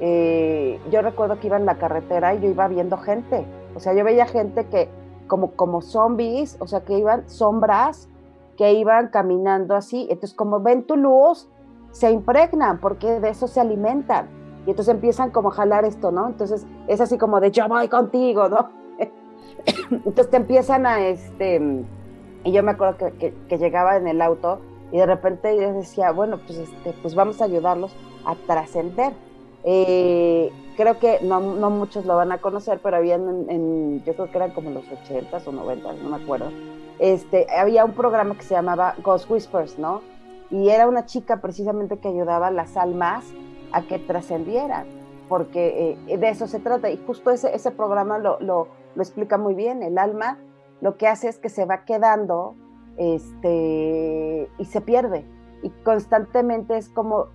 eh, 0.05 0.81
yo 0.91 1.01
recuerdo 1.01 1.39
que 1.39 1.47
iba 1.47 1.55
en 1.55 1.65
la 1.65 1.77
carretera 1.77 2.35
y 2.35 2.41
yo 2.41 2.49
iba 2.49 2.67
viendo 2.67 2.97
gente. 2.97 3.45
O 3.73 3.79
sea, 3.79 3.93
yo 3.93 4.03
veía 4.03 4.25
gente 4.25 4.65
que, 4.65 4.89
como, 5.27 5.51
como 5.51 5.81
zombies, 5.81 6.57
o 6.59 6.67
sea, 6.67 6.83
que 6.83 6.97
iban 6.97 7.29
sombras, 7.29 8.09
que 8.57 8.73
iban 8.73 9.07
caminando 9.07 9.75
así. 9.75 10.07
Entonces, 10.09 10.33
como 10.33 10.59
ven 10.59 10.83
tu 10.83 10.97
luz, 10.97 11.47
se 11.91 12.11
impregnan, 12.11 12.81
porque 12.81 13.21
de 13.21 13.29
eso 13.29 13.47
se 13.47 13.61
alimentan. 13.61 14.27
Y 14.65 14.71
entonces 14.71 14.93
empiezan 14.93 15.31
como 15.31 15.49
a 15.49 15.51
jalar 15.53 15.85
esto, 15.85 16.11
¿no? 16.11 16.27
Entonces, 16.27 16.65
es 16.87 16.99
así 16.99 17.17
como 17.17 17.39
de 17.39 17.51
yo 17.51 17.69
voy 17.69 17.87
contigo, 17.87 18.49
¿no? 18.49 18.71
entonces 19.89 20.29
te 20.29 20.35
empiezan 20.35 20.85
a, 20.85 20.99
este, 20.99 21.61
y 22.43 22.51
yo 22.51 22.61
me 22.61 22.71
acuerdo 22.71 22.97
que, 22.97 23.33
que, 23.47 23.57
llegaba 23.57 23.95
en 23.95 24.09
el 24.09 24.21
auto 24.21 24.59
y 24.91 24.97
de 24.97 25.05
repente 25.05 25.55
yo 25.55 25.71
decía, 25.71 26.11
bueno, 26.11 26.39
pues, 26.45 26.59
este, 26.59 26.93
pues 27.01 27.15
vamos 27.15 27.41
a 27.41 27.45
ayudarlos 27.45 27.95
a 28.25 28.35
trascender 28.35 29.13
eh, 29.63 30.51
creo 30.75 30.99
que 30.99 31.19
no, 31.21 31.39
no, 31.39 31.69
muchos 31.69 32.05
lo 32.05 32.15
van 32.15 32.31
a 32.31 32.39
conocer, 32.39 32.79
pero 32.83 32.97
había 32.97 33.15
en, 33.15 34.03
yo 34.03 34.13
creo 34.13 34.29
que 34.29 34.37
eran 34.37 34.51
como 34.51 34.71
los 34.71 34.85
80s 34.85 35.47
o 35.47 35.51
90 35.51 35.93
no 35.93 36.09
me 36.09 36.23
acuerdo. 36.23 36.51
Este, 36.99 37.47
había 37.55 37.85
un 37.85 37.93
programa 37.93 38.35
que 38.35 38.43
se 38.43 38.53
llamaba 38.53 38.95
Ghost 39.03 39.29
Whispers, 39.29 39.79
¿no? 39.79 40.01
Y 40.49 40.69
era 40.69 40.87
una 40.87 41.05
chica 41.05 41.41
precisamente 41.41 41.97
que 41.97 42.09
ayudaba 42.09 42.47
a 42.47 42.51
las 42.51 42.77
almas 42.77 43.25
a 43.71 43.81
que 43.83 43.97
trascendieran, 43.99 44.85
porque 45.27 45.97
eh, 46.07 46.17
de 46.17 46.29
eso 46.29 46.47
se 46.47 46.59
trata. 46.59 46.89
Y 46.89 46.97
justo 47.07 47.31
ese, 47.31 47.55
ese 47.55 47.71
programa 47.71 48.19
lo, 48.19 48.39
lo, 48.39 48.67
lo, 48.95 49.01
explica 49.01 49.37
muy 49.37 49.55
bien. 49.55 49.81
El 49.81 49.97
alma 49.97 50.37
lo 50.81 50.97
que 50.97 51.07
hace 51.07 51.29
es 51.29 51.39
que 51.39 51.49
se 51.49 51.65
va 51.65 51.85
quedando 51.85 52.55
este, 52.97 54.49
y 54.59 54.65
se 54.65 54.81
pierde. 54.81 55.25
Y 55.63 55.69
constantemente 55.83 56.77
es 56.77 56.89
como 56.89 57.29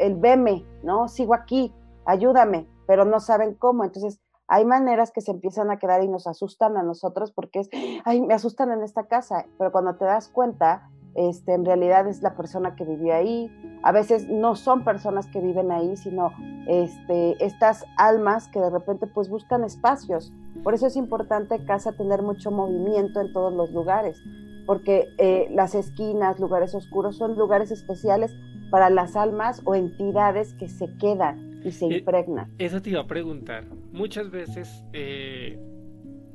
el 0.00 0.16
veme, 0.16 0.64
¿no? 0.82 1.08
Sigo 1.08 1.34
aquí, 1.34 1.72
ayúdame, 2.06 2.68
pero 2.86 3.04
no 3.04 3.20
saben 3.20 3.54
cómo. 3.54 3.84
Entonces, 3.84 4.20
hay 4.48 4.64
maneras 4.64 5.12
que 5.12 5.20
se 5.20 5.30
empiezan 5.30 5.70
a 5.70 5.78
quedar 5.78 6.02
y 6.02 6.08
nos 6.08 6.26
asustan 6.26 6.76
a 6.76 6.82
nosotros 6.82 7.30
porque 7.30 7.60
es, 7.60 7.70
ay, 8.04 8.20
me 8.20 8.34
asustan 8.34 8.72
en 8.72 8.82
esta 8.82 9.04
casa, 9.06 9.46
pero 9.58 9.70
cuando 9.70 9.94
te 9.94 10.04
das 10.04 10.28
cuenta, 10.28 10.90
este, 11.14 11.54
en 11.54 11.64
realidad 11.64 12.06
es 12.08 12.22
la 12.22 12.36
persona 12.36 12.74
que 12.74 12.84
vivió 12.84 13.14
ahí. 13.14 13.50
A 13.82 13.92
veces 13.92 14.28
no 14.28 14.56
son 14.56 14.84
personas 14.84 15.26
que 15.28 15.40
viven 15.40 15.70
ahí, 15.72 15.96
sino 15.96 16.32
este, 16.66 17.44
estas 17.44 17.84
almas 17.96 18.48
que 18.48 18.60
de 18.60 18.70
repente 18.70 19.06
pues 19.06 19.28
buscan 19.28 19.64
espacios. 19.64 20.32
Por 20.62 20.74
eso 20.74 20.86
es 20.86 20.96
importante 20.96 21.64
casa 21.64 21.92
tener 21.92 22.22
mucho 22.22 22.50
movimiento 22.50 23.20
en 23.20 23.32
todos 23.32 23.52
los 23.52 23.70
lugares, 23.70 24.20
porque 24.66 25.08
eh, 25.18 25.48
las 25.50 25.74
esquinas, 25.74 26.38
lugares 26.38 26.74
oscuros 26.74 27.16
son 27.16 27.36
lugares 27.36 27.70
especiales 27.70 28.34
para 28.70 28.90
las 28.90 29.16
almas 29.16 29.60
o 29.64 29.74
entidades 29.74 30.54
que 30.54 30.68
se 30.68 30.86
quedan 30.98 31.60
y 31.64 31.72
se 31.72 31.86
eh, 31.86 31.98
impregnan. 31.98 32.52
Eso 32.58 32.80
te 32.80 32.90
iba 32.90 33.00
a 33.00 33.06
preguntar. 33.06 33.64
Muchas 33.92 34.30
veces 34.30 34.84
eh, 34.92 35.58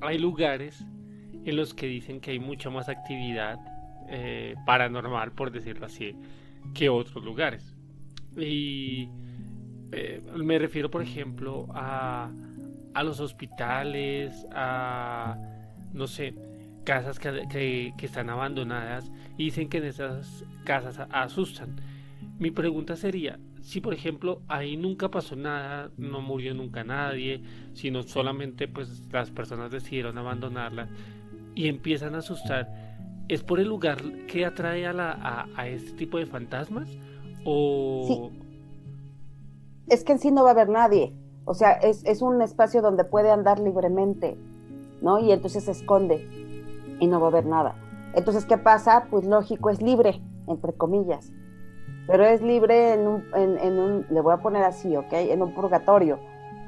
hay 0.02 0.18
lugares 0.18 0.86
en 1.46 1.56
los 1.56 1.74
que 1.74 1.88
dicen 1.88 2.20
que 2.20 2.32
hay 2.32 2.40
mucha 2.40 2.70
más 2.70 2.90
actividad 2.90 3.60
eh, 4.10 4.56
paranormal, 4.66 5.32
por 5.32 5.52
decirlo 5.52 5.86
así, 5.86 6.16
que 6.74 6.90
otros 6.90 7.24
lugares. 7.24 7.76
Y 8.38 9.10
me 10.36 10.60
refiero, 10.60 10.92
por 10.92 11.02
ejemplo, 11.02 11.68
a, 11.74 12.30
a 12.94 13.04
los 13.04 13.20
hospitales, 13.20 14.46
a, 14.52 15.38
no 15.94 16.08
sé, 16.08 16.34
casas 16.86 17.20
que, 17.20 17.94
que, 17.98 18.06
están 18.06 18.30
abandonadas 18.30 19.12
y 19.38 19.46
dicen 19.46 19.68
que 19.68 19.80
en 19.80 19.86
esas 19.86 20.46
casas 20.64 21.00
asustan. 21.12 21.76
Mi 22.38 22.52
pregunta 22.52 22.98
sería, 22.98 23.40
si 23.62 23.80
por 23.80 23.94
ejemplo 23.94 24.42
ahí 24.50 24.76
nunca 24.76 25.10
pasó 25.10 25.38
nada, 25.38 25.90
no 25.98 26.20
murió 26.20 26.54
nunca 26.54 26.84
nadie, 26.84 27.42
sino 27.74 28.04
solamente 28.04 28.68
pues 28.68 29.04
las 29.10 29.32
personas 29.32 29.72
decidieron 29.72 30.18
abandonarla 30.18 30.90
y 31.56 31.70
empiezan 31.70 32.14
a 32.14 32.18
asustar, 32.18 32.68
¿es 33.30 33.42
por 33.42 33.62
el 33.62 33.70
lugar 33.70 34.02
que 34.28 34.46
atrae 34.46 34.86
a, 34.86 34.92
la, 34.92 35.48
a, 35.56 35.68
este 35.70 35.94
tipo 35.94 36.18
de 36.18 36.26
fantasmas? 36.26 36.90
O... 37.46 38.32
Es 39.88 40.04
que 40.04 40.12
en 40.12 40.20
sí 40.20 40.30
no 40.30 40.44
va 40.44 40.50
a 40.50 40.54
haber 40.54 40.68
nadie, 40.68 41.14
o 41.46 41.54
sea, 41.54 41.72
es, 41.72 42.04
es 42.04 42.22
un 42.22 42.42
espacio 42.42 42.82
donde 42.82 43.06
puede 43.06 43.32
andar 43.32 43.60
libremente, 43.60 44.36
¿no? 45.02 45.20
Y 45.20 45.32
entonces 45.32 45.64
se 45.64 45.72
esconde 45.72 46.28
y 47.00 47.08
no 47.08 47.22
va 47.22 47.28
a 47.28 47.30
haber 47.30 47.46
nada. 47.46 47.76
Entonces, 48.14 48.44
¿qué 48.46 48.58
pasa? 48.58 49.08
Pues 49.10 49.26
lógico, 49.26 49.70
es 49.70 49.82
libre, 49.82 50.22
entre 50.48 50.74
comillas 50.74 51.32
pero 52.08 52.26
es 52.26 52.42
libre 52.42 52.94
en 52.94 53.08
un, 53.08 53.24
en, 53.34 53.80
un, 53.80 54.06
le 54.10 54.22
voy 54.22 54.34
a 54.34 54.38
poner 54.38 54.64
así, 54.64 54.96
¿ok? 54.96 55.12
En 55.14 55.42
un 55.42 55.54
purgatorio, 55.54 56.20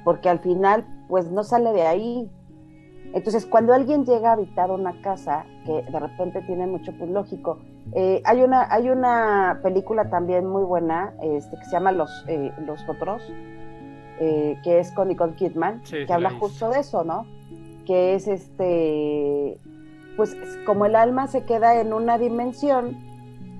porque 0.03 0.29
al 0.29 0.39
final 0.39 0.85
pues 1.07 1.31
no 1.31 1.43
sale 1.43 1.71
de 1.73 1.83
ahí. 1.83 2.31
Entonces 3.13 3.45
cuando 3.45 3.73
alguien 3.73 4.05
llega 4.05 4.29
a 4.29 4.33
habitar 4.33 4.71
una 4.71 5.01
casa 5.01 5.45
que 5.65 5.83
de 5.83 5.99
repente 5.99 6.41
tiene 6.41 6.67
mucho, 6.67 6.91
pues 6.97 7.09
lógico, 7.09 7.59
eh, 7.93 8.21
hay, 8.25 8.41
una, 8.41 8.71
hay 8.73 8.89
una 8.89 9.59
película 9.63 10.09
también 10.09 10.45
muy 10.45 10.63
buena 10.63 11.13
este, 11.21 11.57
que 11.57 11.65
se 11.65 11.71
llama 11.71 11.91
Los, 11.91 12.25
eh, 12.27 12.51
Los 12.65 12.87
Otros, 12.87 13.21
eh, 14.19 14.59
que 14.63 14.79
es 14.79 14.91
con 14.91 15.07
Nicole 15.07 15.35
Kidman, 15.35 15.81
que 15.83 16.11
habla 16.11 16.31
justo 16.31 16.69
de 16.69 16.79
eso, 16.79 17.03
¿no? 17.03 17.25
Que 17.85 18.15
es 18.15 18.27
este, 18.27 19.57
pues 20.17 20.35
como 20.65 20.85
el 20.85 20.95
alma 20.95 21.27
se 21.27 21.45
queda 21.45 21.79
en 21.79 21.93
una 21.93 22.17
dimensión, 22.17 22.97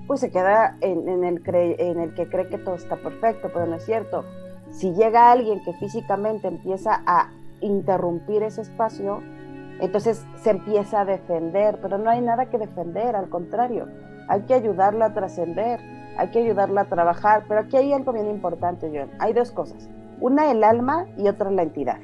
pues 0.08 0.20
se 0.20 0.30
queda 0.30 0.74
en, 0.80 1.22
el, 1.22 1.44
que 1.44 2.28
cree 2.28 2.48
que 2.48 2.56
todo 2.56 2.76
está 2.76 2.96
perfecto, 2.96 3.50
pero 3.52 3.66
no 3.66 3.76
es 3.76 3.84
cierto. 3.84 4.24
Si 4.70 4.94
llega 4.94 5.30
alguien 5.30 5.62
que 5.62 5.74
físicamente 5.74 6.48
empieza 6.48 7.02
a 7.06 7.30
interrumpir 7.60 8.42
ese 8.42 8.62
espacio, 8.62 9.20
entonces 9.80 10.24
se 10.42 10.50
empieza 10.50 11.02
a 11.02 11.04
defender, 11.04 11.78
pero 11.82 11.98
no 11.98 12.08
hay 12.08 12.22
nada 12.22 12.46
que 12.46 12.56
defender, 12.56 13.14
al 13.14 13.28
contrario, 13.28 13.86
hay 14.28 14.42
que 14.42 14.54
ayudarla 14.54 15.06
a 15.06 15.14
trascender, 15.14 15.78
hay 16.16 16.30
que 16.30 16.38
ayudarla 16.38 16.82
a 16.82 16.84
trabajar, 16.86 17.44
pero 17.46 17.60
aquí 17.60 17.76
hay 17.76 17.92
algo 17.92 18.14
bien 18.14 18.30
importante, 18.30 18.90
John. 18.92 19.10
Hay 19.18 19.34
dos 19.34 19.52
cosas, 19.52 19.90
una 20.20 20.50
el 20.50 20.64
alma 20.64 21.04
y 21.18 21.28
otra 21.28 21.50
la 21.50 21.62
entidad. 21.62 21.98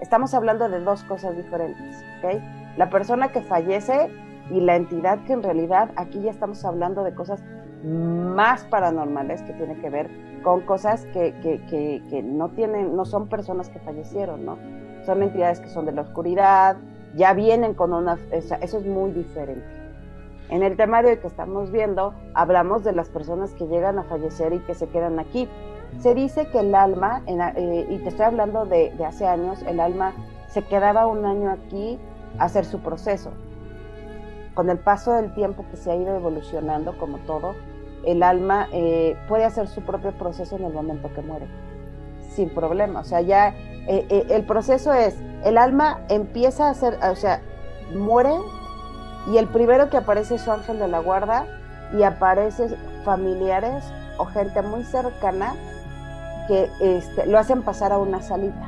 Estamos 0.00 0.34
hablando 0.34 0.68
de 0.68 0.80
dos 0.80 1.04
cosas 1.04 1.36
diferentes, 1.36 2.04
¿ok? 2.18 2.42
La 2.76 2.90
persona 2.90 3.28
que 3.28 3.42
fallece 3.42 4.10
y 4.50 4.60
la 4.60 4.76
entidad 4.76 5.24
que 5.24 5.32
en 5.32 5.42
realidad 5.42 5.90
aquí 5.96 6.20
ya 6.20 6.30
estamos 6.30 6.64
hablando 6.64 7.04
de 7.04 7.14
cosas 7.14 7.42
más 7.84 8.64
paranormales 8.64 9.42
que 9.42 9.52
tienen 9.52 9.80
que 9.80 9.90
ver 9.90 10.10
con 10.42 10.62
cosas 10.62 11.04
que, 11.12 11.34
que, 11.40 12.22
no 12.22 12.48
tienen, 12.50 12.96
no 12.96 13.04
son 13.04 13.28
personas 13.28 13.68
que 13.68 13.78
fallecieron, 13.80 14.44
¿no? 14.44 14.58
Son 15.04 15.22
entidades 15.22 15.60
que 15.60 15.68
son 15.68 15.86
de 15.86 15.92
la 15.92 16.02
oscuridad, 16.02 16.76
ya 17.14 17.32
vienen 17.34 17.74
con 17.74 17.92
una, 17.92 18.18
eso 18.30 18.56
es 18.60 18.86
muy 18.86 19.12
diferente. 19.12 19.66
En 20.50 20.62
el 20.62 20.76
tema 20.76 21.02
de 21.02 21.10
hoy 21.10 21.16
que 21.18 21.26
estamos 21.26 21.70
viendo, 21.70 22.14
hablamos 22.34 22.82
de 22.82 22.92
las 22.92 23.08
personas 23.10 23.52
que 23.52 23.66
llegan 23.66 23.98
a 23.98 24.04
fallecer 24.04 24.52
y 24.52 24.60
que 24.60 24.74
se 24.74 24.88
quedan 24.88 25.18
aquí. 25.18 25.48
Se 25.98 26.14
dice 26.14 26.48
que 26.48 26.60
el 26.60 26.74
alma, 26.74 27.22
eh, 27.26 27.86
y 27.90 27.98
te 27.98 28.08
estoy 28.08 28.26
hablando 28.26 28.64
de, 28.64 28.92
de 28.96 29.04
hace 29.04 29.26
años, 29.26 29.62
el 29.66 29.80
alma 29.80 30.14
se 30.48 30.62
quedaba 30.62 31.06
un 31.06 31.26
año 31.26 31.50
aquí 31.50 31.98
a 32.38 32.44
hacer 32.44 32.64
su 32.64 32.80
proceso. 32.80 33.32
Con 34.58 34.70
el 34.70 34.78
paso 34.78 35.12
del 35.12 35.32
tiempo 35.34 35.64
que 35.70 35.76
se 35.76 35.88
ha 35.88 35.94
ido 35.94 36.16
evolucionando, 36.16 36.98
como 36.98 37.18
todo, 37.18 37.54
el 38.04 38.24
alma 38.24 38.66
eh, 38.72 39.16
puede 39.28 39.44
hacer 39.44 39.68
su 39.68 39.82
propio 39.82 40.10
proceso 40.18 40.56
en 40.56 40.64
el 40.64 40.72
momento 40.72 41.12
que 41.14 41.22
muere, 41.22 41.46
sin 42.32 42.50
problema. 42.50 42.98
O 42.98 43.04
sea, 43.04 43.20
ya 43.20 43.50
eh, 43.86 44.04
eh, 44.08 44.26
el 44.30 44.44
proceso 44.46 44.92
es, 44.92 45.14
el 45.44 45.58
alma 45.58 46.00
empieza 46.08 46.66
a 46.66 46.70
hacer, 46.70 46.98
o 47.08 47.14
sea, 47.14 47.40
muere 47.94 48.34
y 49.28 49.36
el 49.36 49.46
primero 49.46 49.90
que 49.90 49.98
aparece 49.98 50.34
es 50.34 50.40
su 50.40 50.50
ángel 50.50 50.80
de 50.80 50.88
la 50.88 50.98
guarda 50.98 51.46
y 51.96 52.02
aparece 52.02 52.76
familiares 53.04 53.84
o 54.16 54.24
gente 54.24 54.60
muy 54.62 54.82
cercana 54.82 55.54
que 56.48 56.68
este, 56.80 57.26
lo 57.26 57.38
hacen 57.38 57.62
pasar 57.62 57.92
a 57.92 57.98
una 57.98 58.22
salita. 58.22 58.67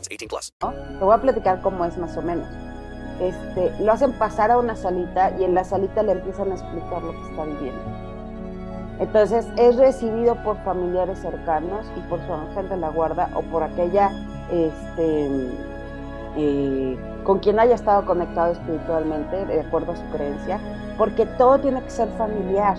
18 0.07 0.27
plus. 0.27 0.53
Te 0.99 1.03
voy 1.03 1.13
a 1.13 1.21
platicar 1.21 1.61
cómo 1.61 1.85
es 1.85 1.97
más 1.97 2.15
o 2.17 2.21
menos. 2.21 2.47
Este, 3.19 3.71
lo 3.83 3.91
hacen 3.91 4.13
pasar 4.13 4.51
a 4.51 4.57
una 4.57 4.75
salita 4.75 5.31
y 5.39 5.43
en 5.43 5.53
la 5.53 5.63
salita 5.63 6.01
le 6.01 6.13
empiezan 6.13 6.51
a 6.51 6.55
explicar 6.55 7.03
lo 7.03 7.11
que 7.11 7.29
está 7.29 7.45
viviendo. 7.45 7.81
Entonces 8.99 9.47
es 9.57 9.77
recibido 9.77 10.35
por 10.43 10.57
familiares 10.63 11.19
cercanos 11.19 11.85
y 11.97 12.01
por 12.01 12.19
su 12.25 12.33
ángel 12.33 12.69
de 12.69 12.77
la 12.77 12.89
guarda 12.89 13.29
o 13.33 13.41
por 13.41 13.63
aquella 13.63 14.11
este, 14.51 15.49
eh, 16.37 16.97
con 17.23 17.39
quien 17.39 17.59
haya 17.59 17.75
estado 17.75 18.05
conectado 18.05 18.53
espiritualmente, 18.53 19.45
de 19.45 19.61
acuerdo 19.61 19.93
a 19.93 19.95
su 19.95 20.05
creencia, 20.11 20.59
porque 20.97 21.25
todo 21.25 21.59
tiene 21.59 21.81
que 21.81 21.89
ser 21.89 22.09
familiar, 22.17 22.77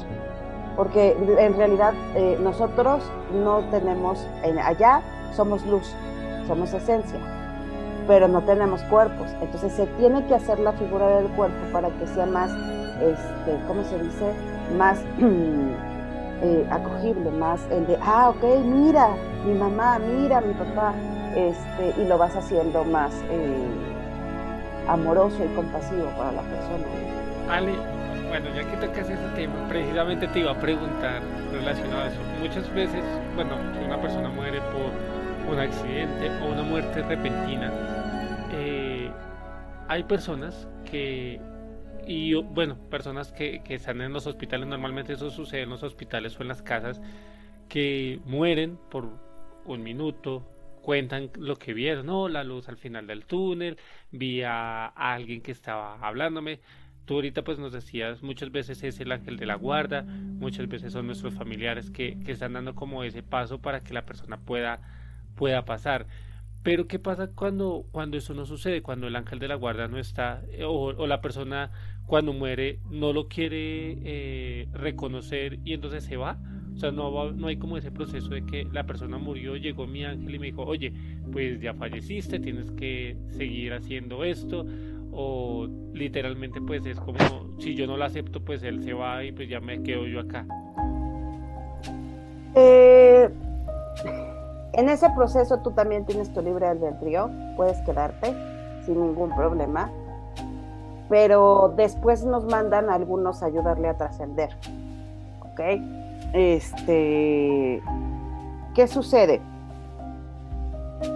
porque 0.77 1.17
en 1.39 1.57
realidad 1.57 1.93
eh, 2.15 2.39
nosotros 2.41 3.03
no 3.33 3.61
tenemos, 3.71 4.27
allá 4.65 5.03
somos 5.35 5.65
luz, 5.67 5.95
somos 6.47 6.73
esencia, 6.73 7.19
pero 8.07 8.29
no 8.29 8.43
tenemos 8.43 8.83
cuerpos, 8.85 9.29
entonces 9.41 9.73
se 9.73 9.87
tiene 9.99 10.25
que 10.27 10.35
hacer 10.35 10.59
la 10.59 10.73
figura 10.73 11.07
del 11.17 11.27
cuerpo 11.29 11.59
para 11.73 11.89
que 11.91 12.07
sea 12.07 12.27
más, 12.27 12.51
este, 13.01 13.59
¿cómo 13.67 13.85
se 13.85 13.99
dice? 13.99 14.33
Más 14.77 15.01
eh, 16.43 16.67
acogible, 16.71 17.31
más 17.31 17.61
el 17.71 17.87
de, 17.87 17.99
ah, 18.03 18.31
ok, 18.31 18.65
mira, 18.65 19.09
mi 19.47 19.55
mamá, 19.55 19.99
mira, 19.99 20.41
mi 20.41 20.55
papá, 20.55 20.95
este, 21.35 22.01
y 22.01 22.07
lo 22.07 22.19
vas 22.19 22.35
haciendo 22.37 22.85
más 22.85 23.13
eh, 23.31 23.67
amoroso 24.89 25.45
y 25.45 25.55
compasivo 25.55 26.07
para 26.17 26.33
la 26.33 26.43
persona. 26.43 26.85
Ale, 27.51 27.73
bueno, 28.29 28.49
ya 28.55 28.63
que 28.63 28.77
tocas 28.79 29.09
ese 29.11 29.29
tema, 29.35 29.55
precisamente 29.69 30.27
te 30.29 30.41
iba 30.41 30.53
a 30.53 30.59
preguntar 30.59 31.21
relacionado 31.53 32.03
a 32.03 32.07
eso. 32.07 32.19
Muchas 32.41 32.73
veces, 32.75 33.03
bueno, 33.35 33.57
una 33.85 34.01
persona 34.01 34.29
muere 34.31 34.61
por 34.73 34.91
un 35.53 35.59
accidente 35.59 36.31
o 36.43 36.53
una 36.53 36.63
muerte 36.63 37.03
repentina, 37.03 37.73
eh, 38.53 39.11
hay 39.89 40.03
personas 40.05 40.69
que 40.91 41.41
y 42.07 42.35
bueno, 42.35 42.77
personas 42.91 43.33
que, 43.33 43.63
que, 43.63 43.75
están 43.75 44.01
en 44.01 44.13
los 44.13 44.27
hospitales, 44.27 44.67
normalmente 44.67 45.13
eso 45.13 45.31
sucede 45.31 45.63
en 45.63 45.71
los 45.71 45.85
hospitales 45.85 46.37
o 46.39 46.43
en 46.43 46.49
las 46.49 46.61
casas, 46.63 47.01
que 47.69 48.21
mueren 48.25 48.77
por 48.91 49.09
un 49.65 49.83
minuto, 49.83 50.45
cuentan 50.83 51.31
lo 51.39 51.57
que 51.57 51.73
vieron, 51.73 52.07
no, 52.07 52.29
la 52.29 52.45
luz 52.45 52.69
al 52.69 52.77
final 52.77 53.07
del 53.07 53.25
túnel, 53.25 53.79
vi 54.11 54.43
a, 54.43 54.87
alguien 54.87 55.41
que 55.41 55.53
estaba 55.53 55.95
hablándome. 56.07 56.61
Tú 57.05 57.15
ahorita 57.15 57.43
pues 57.43 57.59
nos 57.59 57.73
decías, 57.73 58.23
muchas 58.23 58.53
veces 58.53 58.83
es 58.85 59.01
el 59.01 59.11
ángel 59.11 59.37
de 59.37 59.47
la 59.47 59.57
guarda, 59.57 60.03
muchas 60.03 60.69
veces 60.69 60.93
son 60.93 61.07
nuestros 61.07 61.35
familiares 61.35 61.91
que, 61.91 62.19
que 62.21 62.33
están 62.33 62.53
dando 62.53 62.75
como 62.75 63.05
ese 63.05 63.23
paso 63.23 63.61
para 63.61 63.83
que 63.83 63.93
la 63.93 64.05
persona 64.05 64.39
pueda, 64.39 64.81
pueda 65.35 65.65
pasar. 65.65 66.07
Pero 66.63 66.87
¿qué 66.87 66.99
pasa 66.99 67.29
cuando, 67.29 67.87
cuando 67.91 68.17
eso 68.17 68.35
no 68.35 68.47
sucede? 68.47 68.83
Cuando 68.83 69.09
el 69.09 69.17
ángel 69.17 69.39
de 69.41 69.49
la 69.49 69.57
guarda 69.57 69.89
no 69.89 69.99
está, 69.99 70.43
o, 70.65 70.95
o 70.97 71.07
la 71.07 71.21
persona 71.21 71.73
cuando 72.07 72.33
muere 72.33 72.79
no 72.91 73.13
lo 73.13 73.29
quiere 73.29 73.99
eh, 74.05 74.69
reconocer 74.73 75.59
y 75.65 75.73
entonces 75.75 76.05
se 76.05 76.17
va 76.17 76.39
o 76.75 76.79
sea, 76.79 76.91
no, 76.91 77.33
no 77.33 77.47
hay 77.49 77.57
como 77.57 77.77
ese 77.77 77.91
proceso 77.91 78.31
de 78.31 78.45
que 78.45 78.67
la 78.73 78.85
persona 78.85 79.19
murió, 79.19 79.57
llegó 79.57 79.87
mi 79.87 80.05
ángel 80.05 80.35
y 80.35 80.39
me 80.39 80.47
dijo, 80.47 80.63
oye, 80.63 80.93
pues 81.31 81.61
ya 81.61 81.75
falleciste, 81.75 82.41
tienes 82.41 82.71
que 82.73 83.17
seguir 83.31 83.75
haciendo 83.75 84.25
esto. 84.25 84.65
O 85.15 85.69
literalmente 85.93 86.61
pues 86.63 86.87
es 86.87 86.99
como, 86.99 87.19
si 87.59 87.75
yo 87.75 87.87
no 87.87 87.99
lo 87.99 88.05
acepto, 88.05 88.43
pues 88.43 88.63
él 88.63 88.83
se 88.83 88.95
va 88.95 89.23
y 89.25 89.33
pues 89.33 89.49
ya 89.49 89.61
me 89.61 89.83
quedo 89.83 90.07
yo 90.07 90.21
acá. 90.21 90.47
Eh, 92.57 93.29
en 94.73 94.89
ese 94.89 95.11
proceso 95.11 95.59
tú 95.59 95.73
también 95.73 96.05
tienes 96.05 96.33
tu 96.33 96.41
libre 96.41 96.67
albedrío, 96.67 97.31
puedes 97.57 97.79
quedarte 97.83 98.35
sin 98.85 99.01
ningún 99.01 99.31
problema, 99.35 99.91
pero 101.09 101.75
después 101.77 102.25
nos 102.25 102.45
mandan 102.45 102.89
a 102.89 102.95
algunos 102.95 103.43
a 103.43 103.47
ayudarle 103.47 103.89
a 103.89 103.97
trascender, 103.97 104.51
¿ok? 105.41 105.61
Este, 106.33 107.83
¿qué 108.75 108.87
sucede? 108.87 109.43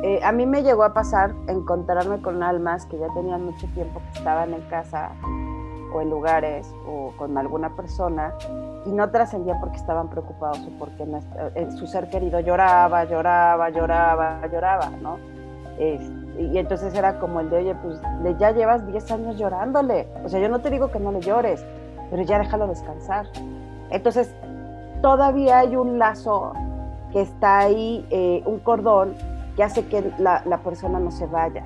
Eh, 0.02 0.20
a 0.22 0.32
mí 0.32 0.46
me 0.46 0.62
llegó 0.62 0.82
a 0.82 0.92
pasar 0.92 1.32
encontrarme 1.46 2.20
con 2.20 2.42
almas 2.42 2.84
que 2.86 2.98
ya 2.98 3.08
tenían 3.14 3.44
mucho 3.44 3.66
tiempo 3.68 4.00
que 4.12 4.18
estaban 4.18 4.52
en 4.52 4.60
casa 4.62 5.12
o 5.94 6.00
en 6.00 6.10
lugares 6.10 6.74
o 6.86 7.12
con 7.16 7.38
alguna 7.38 7.74
persona 7.74 8.34
y 8.86 8.92
no 8.92 9.10
trascendían 9.10 9.60
porque 9.60 9.76
estaban 9.76 10.08
preocupados 10.08 10.60
o 10.60 10.78
porque 10.78 11.04
eh, 11.54 11.68
su 11.72 11.86
ser 11.86 12.08
querido 12.08 12.40
lloraba, 12.40 13.04
lloraba, 13.04 13.70
lloraba, 13.70 14.46
lloraba, 14.46 14.90
¿no? 15.02 15.18
y 15.78 16.56
entonces 16.58 16.94
era 16.94 17.18
como 17.18 17.40
el 17.40 17.50
de, 17.50 17.56
oye, 17.58 17.74
pues 17.74 18.00
ya 18.38 18.50
llevas 18.50 18.86
10 18.86 19.10
años 19.10 19.38
llorándole. 19.38 20.06
O 20.24 20.28
sea, 20.28 20.40
yo 20.40 20.48
no 20.48 20.60
te 20.60 20.70
digo 20.70 20.90
que 20.90 20.98
no 20.98 21.12
le 21.12 21.20
llores, 21.20 21.64
pero 22.10 22.22
ya 22.22 22.38
déjalo 22.38 22.66
descansar. 22.66 23.26
Entonces, 23.90 24.34
todavía 25.02 25.60
hay 25.60 25.76
un 25.76 25.98
lazo 25.98 26.52
que 27.12 27.22
está 27.22 27.58
ahí, 27.58 28.06
eh, 28.10 28.42
un 28.46 28.58
cordón 28.58 29.14
que 29.54 29.62
hace 29.62 29.86
que 29.86 30.12
la, 30.18 30.42
la 30.46 30.58
persona 30.58 30.98
no 30.98 31.10
se 31.10 31.26
vaya. 31.26 31.64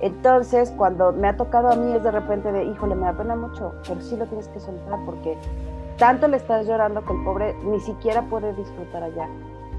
Entonces, 0.00 0.72
cuando 0.76 1.12
me 1.12 1.28
ha 1.28 1.36
tocado 1.36 1.70
a 1.70 1.76
mí 1.76 1.92
es 1.92 2.02
de 2.02 2.10
repente 2.10 2.52
de, 2.52 2.64
híjole, 2.64 2.94
me 2.94 3.06
da 3.06 3.12
pena 3.14 3.34
mucho, 3.34 3.74
pero 3.86 4.00
sí 4.00 4.16
lo 4.16 4.26
tienes 4.26 4.48
que 4.48 4.60
soltar 4.60 4.98
porque 5.06 5.38
tanto 5.96 6.28
le 6.28 6.36
estás 6.36 6.66
llorando 6.66 7.04
que 7.04 7.12
el 7.12 7.24
pobre 7.24 7.54
ni 7.64 7.80
siquiera 7.80 8.22
puede 8.22 8.54
disfrutar 8.54 9.02
allá. 9.02 9.28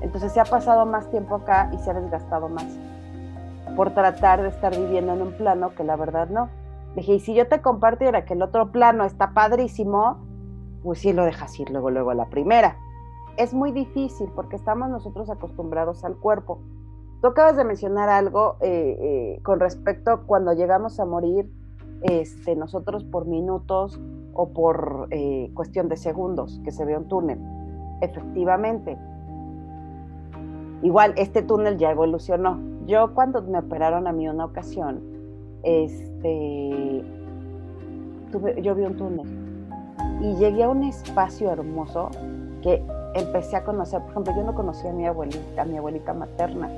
Entonces 0.01 0.31
se 0.31 0.39
ha 0.39 0.45
pasado 0.45 0.85
más 0.85 1.09
tiempo 1.09 1.35
acá 1.35 1.69
y 1.73 1.77
se 1.79 1.89
ha 1.89 1.93
desgastado 1.93 2.49
más 2.49 2.77
por 3.75 3.91
tratar 3.91 4.41
de 4.41 4.49
estar 4.49 4.75
viviendo 4.75 5.13
en 5.13 5.21
un 5.21 5.31
plano 5.33 5.73
que 5.75 5.83
la 5.83 5.95
verdad 5.95 6.29
no. 6.29 6.49
Dije, 6.95 7.15
y 7.15 7.19
si 7.19 7.33
yo 7.33 7.47
te 7.47 7.61
compartiera 7.61 8.25
que 8.25 8.33
el 8.33 8.41
otro 8.41 8.71
plano 8.71 9.05
está 9.05 9.33
padrísimo, 9.33 10.17
pues 10.83 10.99
sí 10.99 11.13
lo 11.13 11.25
dejas 11.25 11.59
ir 11.59 11.69
luego, 11.69 11.91
luego 11.91 12.11
a 12.11 12.15
la 12.15 12.25
primera. 12.25 12.77
Es 13.37 13.53
muy 13.53 13.71
difícil 13.71 14.29
porque 14.35 14.55
estamos 14.55 14.89
nosotros 14.89 15.29
acostumbrados 15.29 16.03
al 16.03 16.15
cuerpo. 16.15 16.59
Tú 17.21 17.27
acabas 17.27 17.55
de 17.57 17.63
mencionar 17.63 18.09
algo 18.09 18.57
eh, 18.61 18.97
eh, 18.99 19.39
con 19.43 19.59
respecto 19.59 20.23
cuando 20.25 20.53
llegamos 20.53 20.99
a 20.99 21.05
morir, 21.05 21.51
este, 22.03 22.55
nosotros 22.55 23.03
por 23.03 23.25
minutos 23.25 23.99
o 24.37 24.49
por 24.49 25.07
eh, 25.09 25.51
cuestión 25.53 25.89
de 25.89 25.97
segundos 25.97 26.61
que 26.63 26.71
se 26.71 26.85
ve 26.85 26.95
un 26.95 27.07
túnel. 27.07 27.39
Efectivamente. 28.01 28.97
Igual, 30.83 31.13
este 31.17 31.41
túnel 31.41 31.77
ya 31.77 31.91
evolucionó. 31.91 32.59
Yo 32.85 33.13
cuando 33.15 33.41
me 33.41 33.57
operaron 33.57 34.07
a 34.07 34.13
mí 34.13 34.29
una 34.29 34.45
ocasión, 34.45 35.01
este, 35.63 37.03
yo 38.61 38.75
vi 38.75 38.83
un 38.83 38.95
túnel 38.95 39.27
y 40.21 40.35
llegué 40.35 40.63
a 40.63 40.69
un 40.69 40.83
espacio 40.83 41.51
hermoso 41.51 42.09
que 42.61 42.83
empecé 43.15 43.55
a 43.55 43.63
conocer. 43.63 44.01
Por 44.01 44.11
ejemplo, 44.11 44.35
yo 44.35 44.43
no 44.43 44.53
conocía 44.53 44.91
a 44.91 44.93
mi 44.93 45.07
abuelita, 45.07 45.63
a 45.63 45.65
mi 45.65 45.77
abuelita 45.77 46.13
materna, 46.13 46.69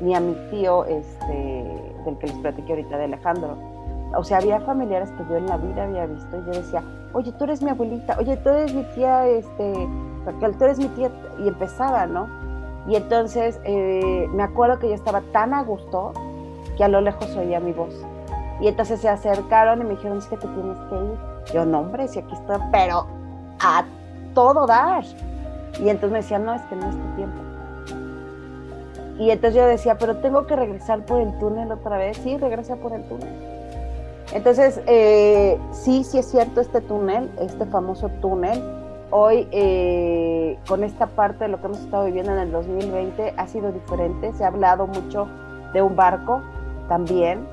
ni 0.00 0.12
a 0.14 0.20
mi 0.20 0.34
tío, 0.50 0.84
este, 0.86 1.94
del 2.04 2.18
que 2.18 2.26
les 2.26 2.36
platiqué 2.38 2.72
ahorita, 2.72 2.98
de 2.98 3.04
Alejandro. 3.04 3.75
O 4.14 4.24
sea, 4.24 4.38
había 4.38 4.60
familiares 4.60 5.10
que 5.12 5.24
yo 5.28 5.36
en 5.36 5.46
la 5.46 5.56
vida 5.56 5.84
había 5.84 6.06
visto 6.06 6.36
y 6.36 6.44
yo 6.46 6.52
decía, 6.52 6.82
oye, 7.12 7.32
tú 7.32 7.44
eres 7.44 7.62
mi 7.62 7.70
abuelita, 7.70 8.16
oye, 8.18 8.36
tú 8.36 8.50
eres 8.50 8.74
mi 8.74 8.82
tía, 8.94 9.26
este, 9.26 9.88
Raquel, 10.24 10.56
tú 10.56 10.64
eres 10.64 10.78
mi 10.78 10.88
tía, 10.88 11.10
y 11.38 11.48
empezaba, 11.48 12.06
¿no? 12.06 12.28
Y 12.86 12.94
entonces 12.94 13.60
eh, 13.64 14.28
me 14.32 14.42
acuerdo 14.42 14.78
que 14.78 14.88
yo 14.88 14.94
estaba 14.94 15.20
tan 15.32 15.54
a 15.54 15.62
gusto 15.62 16.12
que 16.76 16.84
a 16.84 16.88
lo 16.88 17.00
lejos 17.00 17.34
oía 17.36 17.58
mi 17.58 17.72
voz. 17.72 17.94
Y 18.60 18.68
entonces 18.68 19.00
se 19.00 19.08
acercaron 19.08 19.80
y 19.80 19.84
me 19.84 19.90
dijeron, 19.90 20.18
es 20.18 20.26
que 20.26 20.36
te 20.36 20.46
tienes 20.46 20.78
que 20.88 20.94
ir. 20.94 21.52
Yo, 21.52 21.64
no, 21.64 21.80
hombre, 21.80 22.08
si 22.08 22.20
aquí 22.20 22.34
estoy, 22.34 22.58
pero 22.70 23.06
a 23.60 23.84
todo 24.34 24.66
dar. 24.66 25.04
Y 25.80 25.88
entonces 25.88 26.10
me 26.10 26.18
decían, 26.18 26.44
no, 26.44 26.54
es 26.54 26.62
que 26.62 26.76
no 26.76 26.88
es 26.88 26.96
tu 26.96 27.16
tiempo. 27.16 27.38
Y 29.18 29.30
entonces 29.30 29.54
yo 29.60 29.66
decía, 29.66 29.96
pero 29.98 30.16
tengo 30.16 30.46
que 30.46 30.56
regresar 30.56 31.04
por 31.04 31.20
el 31.20 31.36
túnel 31.38 31.72
otra 31.72 31.96
vez. 31.98 32.18
Sí, 32.18 32.36
regresa 32.36 32.76
por 32.76 32.92
el 32.92 33.02
túnel. 33.04 33.55
Entonces, 34.32 34.80
eh, 34.86 35.58
sí, 35.72 36.04
sí 36.04 36.18
es 36.18 36.30
cierto 36.30 36.60
este 36.60 36.80
túnel, 36.80 37.30
este 37.40 37.66
famoso 37.66 38.08
túnel. 38.20 38.62
Hoy, 39.10 39.46
eh, 39.52 40.58
con 40.68 40.82
esta 40.82 41.06
parte 41.06 41.44
de 41.44 41.48
lo 41.48 41.60
que 41.60 41.66
hemos 41.66 41.78
estado 41.78 42.06
viviendo 42.06 42.32
en 42.32 42.38
el 42.38 42.52
2020, 42.52 43.34
ha 43.36 43.46
sido 43.46 43.70
diferente. 43.72 44.32
Se 44.32 44.44
ha 44.44 44.48
hablado 44.48 44.86
mucho 44.86 45.28
de 45.72 45.82
un 45.82 45.94
barco 45.94 46.42
también. 46.88 47.46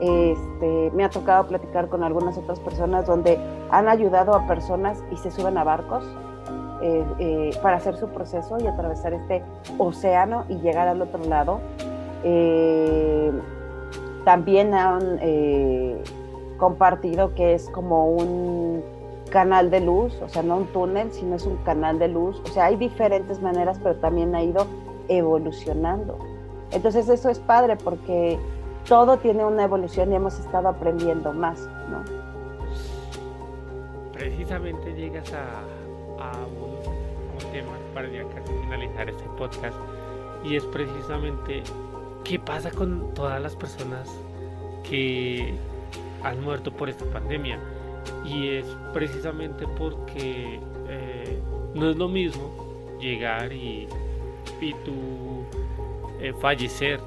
Este, 0.00 0.90
me 0.94 1.04
ha 1.04 1.10
tocado 1.10 1.46
platicar 1.46 1.88
con 1.88 2.04
algunas 2.04 2.38
otras 2.38 2.60
personas 2.60 3.06
donde 3.06 3.38
han 3.70 3.88
ayudado 3.88 4.34
a 4.34 4.46
personas 4.46 5.02
y 5.10 5.16
se 5.16 5.30
suben 5.30 5.58
a 5.58 5.64
barcos 5.64 6.04
eh, 6.80 7.04
eh, 7.18 7.50
para 7.60 7.78
hacer 7.78 7.96
su 7.96 8.08
proceso 8.08 8.56
y 8.60 8.66
atravesar 8.68 9.12
este 9.12 9.42
océano 9.78 10.44
y 10.48 10.58
llegar 10.58 10.86
al 10.86 11.02
otro 11.02 11.24
lado. 11.24 11.60
Eh, 12.22 13.32
también 14.24 14.74
han 14.74 15.18
compartido 16.58 17.34
que 17.34 17.54
es 17.54 17.68
como 17.70 18.10
un 18.10 18.82
canal 19.30 19.70
de 19.70 19.80
luz, 19.80 20.20
o 20.22 20.28
sea, 20.28 20.42
no 20.42 20.56
un 20.56 20.66
túnel, 20.66 21.12
sino 21.12 21.36
es 21.36 21.46
un 21.46 21.56
canal 21.58 21.98
de 21.98 22.08
luz. 22.08 22.40
O 22.44 22.48
sea, 22.48 22.66
hay 22.66 22.76
diferentes 22.76 23.40
maneras, 23.40 23.78
pero 23.82 23.96
también 23.96 24.34
ha 24.34 24.42
ido 24.42 24.66
evolucionando. 25.08 26.18
Entonces 26.70 27.08
eso 27.08 27.30
es 27.30 27.38
padre 27.38 27.76
porque 27.76 28.38
todo 28.86 29.18
tiene 29.18 29.44
una 29.44 29.64
evolución 29.64 30.12
y 30.12 30.16
hemos 30.16 30.38
estado 30.38 30.68
aprendiendo 30.68 31.32
más, 31.32 31.68
¿no? 31.90 32.02
Precisamente 34.12 34.92
llegas 34.94 35.32
a, 35.32 35.60
a 36.20 36.32
tema 37.52 37.72
para 37.94 38.08
ya 38.08 38.24
casi 38.34 38.52
finalizar 38.62 39.08
este 39.08 39.24
podcast 39.38 39.76
y 40.44 40.56
es 40.56 40.64
precisamente 40.64 41.62
qué 42.24 42.38
pasa 42.38 42.70
con 42.70 43.14
todas 43.14 43.40
las 43.40 43.56
personas 43.56 44.08
que 44.88 45.54
han 46.22 46.42
muerto 46.42 46.72
por 46.72 46.88
esta 46.88 47.04
pandemia 47.06 47.58
y 48.24 48.48
es 48.48 48.66
precisamente 48.92 49.66
porque 49.78 50.60
eh, 50.88 51.38
no 51.74 51.90
es 51.90 51.96
lo 51.96 52.08
mismo 52.08 52.96
llegar 53.00 53.52
y, 53.52 53.86
y 54.60 54.72
tú 54.84 55.44
eh, 56.20 56.32
fallecer 56.40 57.00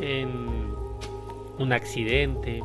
en 0.00 0.74
un 1.58 1.72
accidente 1.72 2.62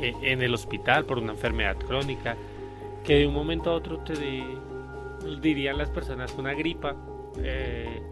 e, 0.00 0.14
en 0.22 0.42
el 0.42 0.54
hospital 0.54 1.04
por 1.04 1.18
una 1.18 1.32
enfermedad 1.32 1.76
crónica 1.76 2.36
que 3.04 3.16
de 3.16 3.26
un 3.26 3.34
momento 3.34 3.70
a 3.70 3.74
otro 3.74 3.98
te, 3.98 4.14
dirían 5.40 5.78
las 5.78 5.90
personas, 5.90 6.34
una 6.38 6.54
gripa 6.54 6.96
eh, 7.38 8.02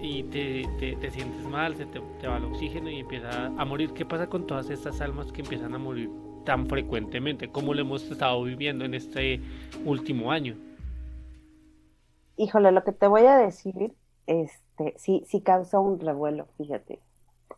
y 0.00 0.24
te, 0.24 0.96
te, 0.96 1.10
sientes 1.10 1.44
mal, 1.46 1.76
se 1.76 1.86
te, 1.86 1.98
va 2.26 2.36
el 2.36 2.44
oxígeno 2.44 2.90
y 2.90 3.00
empieza 3.00 3.46
a 3.46 3.64
morir. 3.64 3.92
¿Qué 3.92 4.04
pasa 4.04 4.28
con 4.28 4.46
todas 4.46 4.70
estas 4.70 5.00
almas 5.00 5.32
que 5.32 5.42
empiezan 5.42 5.74
a 5.74 5.78
morir 5.78 6.10
tan 6.44 6.66
frecuentemente 6.66 7.50
como 7.50 7.74
lo 7.74 7.80
hemos 7.80 8.10
estado 8.10 8.42
viviendo 8.42 8.84
en 8.84 8.94
este 8.94 9.40
último 9.84 10.30
año? 10.30 10.56
Híjole, 12.36 12.72
lo 12.72 12.84
que 12.84 12.92
te 12.92 13.06
voy 13.06 13.26
a 13.26 13.36
decir, 13.36 13.94
este, 14.26 14.94
sí, 14.98 15.24
sí 15.26 15.40
causa 15.40 15.78
un 15.78 16.00
revuelo, 16.00 16.46
fíjate. 16.58 17.00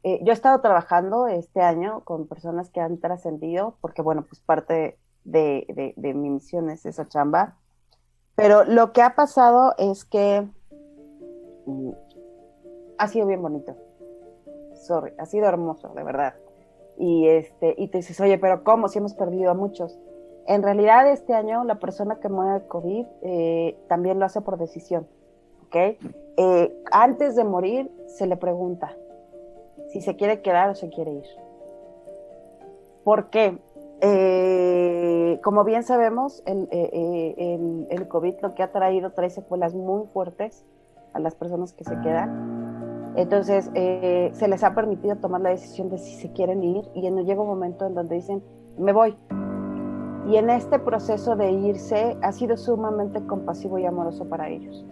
Eh, 0.02 0.20
yo 0.22 0.30
he 0.30 0.34
estado 0.34 0.60
trabajando 0.60 1.26
este 1.26 1.62
año 1.62 2.00
con 2.04 2.28
personas 2.28 2.70
que 2.70 2.80
han 2.80 2.98
trascendido, 2.98 3.76
porque 3.80 4.02
bueno, 4.02 4.22
pues 4.22 4.40
parte 4.40 4.98
de, 5.24 5.66
de, 5.68 5.94
de 5.96 6.14
mi 6.14 6.30
misión 6.30 6.70
es 6.70 6.86
esa 6.86 7.08
chamba, 7.08 7.56
pero 8.36 8.64
lo 8.64 8.92
que 8.92 9.02
ha 9.02 9.16
pasado 9.16 9.74
es 9.78 10.04
que 10.04 10.46
mm, 11.64 11.90
ha 12.98 13.08
sido 13.08 13.26
bien 13.26 13.42
bonito. 13.42 13.74
Sorry, 14.74 15.12
ha 15.18 15.26
sido 15.26 15.46
hermoso, 15.46 15.88
de 15.94 16.02
verdad. 16.02 16.34
Y, 16.98 17.28
este, 17.28 17.74
y 17.76 17.88
te 17.88 17.98
dices, 17.98 18.20
oye, 18.20 18.38
pero 18.38 18.64
¿cómo? 18.64 18.88
Si 18.88 18.98
hemos 18.98 19.14
perdido 19.14 19.50
a 19.50 19.54
muchos. 19.54 19.98
En 20.46 20.62
realidad, 20.62 21.10
este 21.10 21.34
año 21.34 21.64
la 21.64 21.76
persona 21.76 22.20
que 22.20 22.28
muere 22.28 22.60
de 22.60 22.66
COVID 22.68 23.06
eh, 23.22 23.78
también 23.88 24.18
lo 24.18 24.26
hace 24.26 24.40
por 24.40 24.58
decisión. 24.58 25.06
¿Ok? 25.66 25.76
Eh, 26.36 26.82
antes 26.92 27.34
de 27.34 27.44
morir, 27.44 27.90
se 28.06 28.26
le 28.26 28.36
pregunta 28.36 28.96
si 29.88 30.00
se 30.00 30.16
quiere 30.16 30.42
quedar 30.42 30.70
o 30.70 30.74
se 30.74 30.88
quiere 30.88 31.12
ir. 31.12 31.26
¿Por 33.02 33.30
qué? 33.30 33.58
Eh, 34.00 35.40
como 35.42 35.64
bien 35.64 35.82
sabemos, 35.82 36.42
el, 36.46 36.68
el, 36.70 38.08
COVID 38.08 38.34
lo 38.42 38.54
que 38.54 38.62
ha 38.62 38.70
traído 38.70 39.12
trae 39.12 39.30
secuelas 39.30 39.74
muy 39.74 40.06
fuertes 40.08 40.64
a 41.12 41.18
las 41.18 41.34
personas 41.34 41.72
que 41.72 41.84
se 41.84 41.98
quedan. 42.00 42.55
Entonces, 43.16 43.70
se 43.74 44.48
les 44.48 44.62
ha 44.62 44.74
permitido 44.74 45.16
tomar 45.16 45.40
la 45.40 45.50
decisión 45.50 45.88
de 45.88 45.98
si 45.98 46.14
se 46.16 46.32
quieren 46.32 46.62
ir 46.62 46.84
y 46.94 47.10
no 47.10 47.22
llega 47.22 47.40
un 47.40 47.48
momento 47.48 47.86
en 47.86 47.94
donde 47.94 48.16
dicen, 48.16 48.42
me 48.78 48.92
voy. 48.92 49.16
Y 50.28 50.36
en 50.36 50.50
este 50.50 50.78
proceso 50.78 51.34
de 51.34 51.50
irse 51.50 52.16
ha 52.20 52.32
sido 52.32 52.56
sumamente 52.56 53.24
compasivo 53.26 53.78
y 53.78 53.86
amoroso 53.86 54.28
para 54.28 54.48
ellos. 54.48 54.84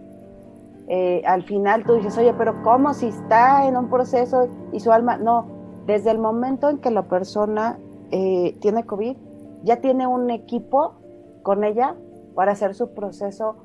al 1.26 1.42
final 1.42 1.84
tú 1.84 1.94
dices, 1.94 2.16
oye, 2.16 2.32
pero 2.34 2.62
¿cómo 2.62 2.94
si 2.94 3.08
está 3.08 3.66
en 3.66 3.76
un 3.76 3.90
proceso 3.90 4.48
y 4.72 4.80
su 4.80 4.90
alma? 4.90 5.18
No, 5.18 5.46
desde 5.87 6.10
el 6.10 6.18
momento 6.18 6.68
en 6.68 6.78
que 6.78 6.90
la 6.90 7.02
persona 7.02 7.78
eh, 8.10 8.56
tiene 8.60 8.84
COVID, 8.84 9.16
ya 9.64 9.80
tiene 9.80 10.06
un 10.06 10.30
equipo 10.30 10.94
con 11.42 11.64
ella 11.64 11.96
para 12.34 12.52
hacer 12.52 12.74
su 12.74 12.94
proceso 12.94 13.56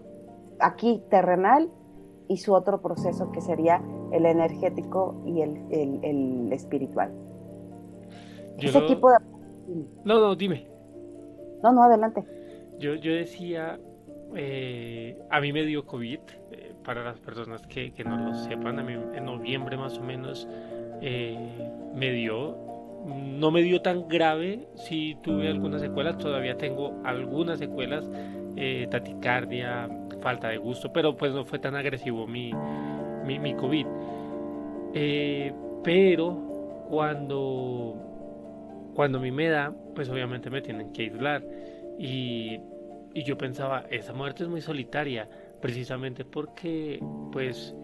aquí 0.60 1.04
terrenal 1.10 1.70
y 2.28 2.38
su 2.38 2.54
otro 2.54 2.82
proceso 2.82 3.32
que 3.32 3.42
sería 3.42 3.82
el 4.12 4.26
energético 4.26 5.22
y 5.26 5.42
el, 5.42 6.52
espiritual. 6.52 7.12
Ese 8.58 8.78
equipo 8.78 9.12
de... 9.12 9.18
No, 10.04 10.20
no, 10.20 10.36
dime. 10.36 10.68
No, 11.64 11.72
no, 11.72 11.84
adelante. 11.84 12.24
Yo, 12.80 12.96
yo 12.96 13.14
decía, 13.14 13.80
eh, 14.36 15.18
a 15.30 15.40
mí 15.42 15.54
me 15.54 15.64
dio 15.64 15.86
COVID, 15.86 16.20
eh, 16.52 16.74
para 16.84 17.04
las 17.04 17.20
personas 17.20 17.66
que, 17.68 17.92
no 18.06 18.18
lo 18.18 18.36
sepan, 18.36 18.80
a 18.80 18.84
mí 18.84 18.94
en 18.94 19.26
noviembre 19.26 19.78
más 19.78 19.98
o 19.98 20.02
menos 20.02 20.48
me 21.02 22.12
dio 22.12 22.70
no 23.06 23.52
me 23.52 23.62
dio 23.62 23.82
tan 23.82 24.08
grave, 24.08 24.68
si 24.76 25.16
tuve 25.24 25.48
algunas 25.48 25.82
secuelas, 25.82 26.18
todavía 26.18 26.58
tengo 26.58 27.00
algunas 27.04 27.60
secuelas, 27.60 28.10
eh, 28.56 28.88
taticardia, 28.92 29.90
falta 30.22 30.50
de 30.50 30.58
gusto, 30.58 30.92
pero 30.92 31.16
pues 31.16 31.34
no 31.34 31.46
fue 31.46 31.60
tan 31.60 31.76
agresivo 31.76 32.28
mi, 32.28 32.52
mi, 33.38 33.54
COVID. 33.54 33.86
Eh, 34.94 35.54
pero 35.84 36.86
cuando, 36.90 37.96
cuando 38.96 39.20
a 39.20 39.22
mí 39.22 39.32
me 39.32 39.50
da, 39.50 39.74
pues 39.94 40.10
obviamente 40.10 40.50
me 40.50 40.62
tienen 40.62 40.92
que 40.92 41.04
aislar. 41.04 41.44
Y, 41.98 42.60
yo 43.14 43.38
pensaba, 43.38 43.86
esa 43.90 44.14
muerte 44.14 44.44
es 44.44 44.50
muy 44.50 44.62
solitaria, 44.62 45.28
precisamente 45.62 46.24
porque 46.24 47.04
pues 47.32 47.76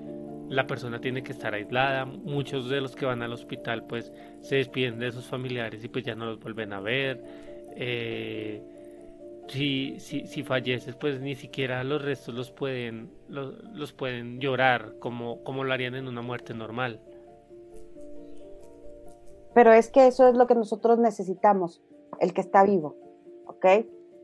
la 0.47 0.65
persona 0.65 1.01
tiene 1.01 1.23
que 1.23 1.33
estar 1.33 1.53
aislada. 1.53 2.05
Muchos 2.05 2.69
de 2.69 2.79
los 2.79 2.95
que 2.95 3.05
van 3.05 3.21
al 3.21 3.33
hospital 3.33 3.85
pues 3.85 4.13
se 4.41 4.55
despiden 4.55 4.97
de 4.99 5.11
sus 5.11 5.25
familiares 5.25 5.83
y 5.83 5.89
pues 5.89 6.05
ya 6.05 6.15
no 6.15 6.25
los 6.25 6.39
vuelven 6.39 6.71
a 6.71 6.79
ver. 6.79 7.21
Eh, 7.75 8.63
si, 9.47 9.99
si, 9.99 10.25
si, 10.27 10.43
falleces 10.43 10.95
pues 10.95 11.21
ni 11.21 11.35
siquiera 11.35 11.83
los 11.83 12.01
restos 12.01 12.33
los 12.33 12.51
pueden, 12.51 13.11
los, 13.27 13.63
los 13.73 13.93
pueden 13.93 14.39
llorar 14.39 14.95
como, 14.99 15.43
como 15.43 15.63
lo 15.63 15.73
harían 15.73 15.95
en 15.95 16.07
una 16.07 16.21
muerte 16.21 16.53
normal. 16.53 16.99
Pero 19.53 19.71
es 19.71 19.89
que 19.89 20.07
eso 20.07 20.27
es 20.27 20.35
lo 20.35 20.47
que 20.47 20.55
nosotros 20.55 20.99
necesitamos, 20.99 21.81
el 22.19 22.33
que 22.33 22.41
está 22.41 22.63
vivo, 22.63 22.97
¿ok? 23.47 23.65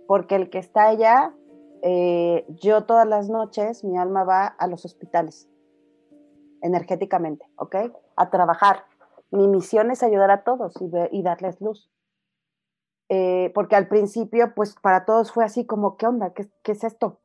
Porque 0.06 0.36
el 0.36 0.50
que 0.50 0.60
está 0.60 0.90
allá, 0.90 1.34
eh, 1.82 2.46
yo 2.50 2.84
todas 2.84 3.08
las 3.08 3.30
noches, 3.30 3.84
mi 3.86 3.98
alma 3.98 4.26
va 4.26 4.46
a 4.46 4.68
los 4.68 4.84
hospitales 4.84 5.48
energéticamente, 6.62 7.46
¿ok? 7.56 7.76
A 8.16 8.30
trabajar. 8.30 8.84
Mi 9.32 9.48
misión 9.48 9.90
es 9.92 10.04
ayudar 10.04 10.32
a 10.32 10.44
todos 10.44 10.74
y, 10.82 11.24
darles 11.24 11.62
luz. 11.62 11.90
Eh, 13.14 13.52
porque 13.54 13.76
al 13.76 13.90
principio, 13.90 14.54
pues 14.56 14.74
para 14.82 15.04
todos 15.04 15.34
fue 15.34 15.44
así 15.44 15.66
como, 15.66 15.98
¿qué 15.98 16.08
onda? 16.08 16.30
¿Qué, 16.30 16.50
¿Qué, 16.64 16.72
es 16.72 16.86
esto? 16.86 17.20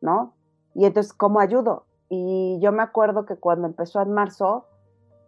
¿No? 0.00 0.34
Y 0.74 0.86
entonces, 0.86 1.12
¿cómo 1.12 1.38
ayudo? 1.38 1.86
Y 2.08 2.58
yo 2.60 2.72
me 2.72 2.82
acuerdo 2.82 3.26
que 3.26 3.36
cuando 3.36 3.68
empezó 3.68 4.02
en 4.02 4.12
marzo, 4.12 4.66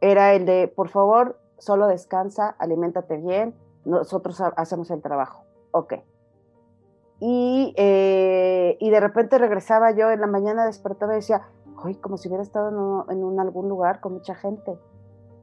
era 0.00 0.34
el 0.34 0.44
de, 0.44 0.66
por 0.66 0.88
favor, 0.88 1.38
solo 1.58 1.86
descansa, 1.86 2.56
aliméntate 2.58 3.18
bien, 3.18 3.54
nosotros 3.84 4.40
hacemos 4.56 4.90
el 4.90 5.02
trabajo. 5.02 5.44
Ok. 5.70 5.94
Y, 7.20 7.72
eh, 7.76 8.76
y 8.80 8.90
de 8.90 8.98
repente 8.98 9.38
regresaba 9.38 9.92
yo 9.92 10.10
en 10.10 10.20
la 10.20 10.26
mañana, 10.26 10.66
despertaba 10.66 11.12
y 11.12 11.16
decía, 11.16 11.46
como 12.00 12.16
si 12.16 12.26
hubiera 12.26 12.42
estado 12.42 13.06
en, 13.08 13.38
algún 13.38 13.68
lugar 13.68 14.00
con 14.00 14.14
mucha 14.14 14.34
gente, 14.34 14.76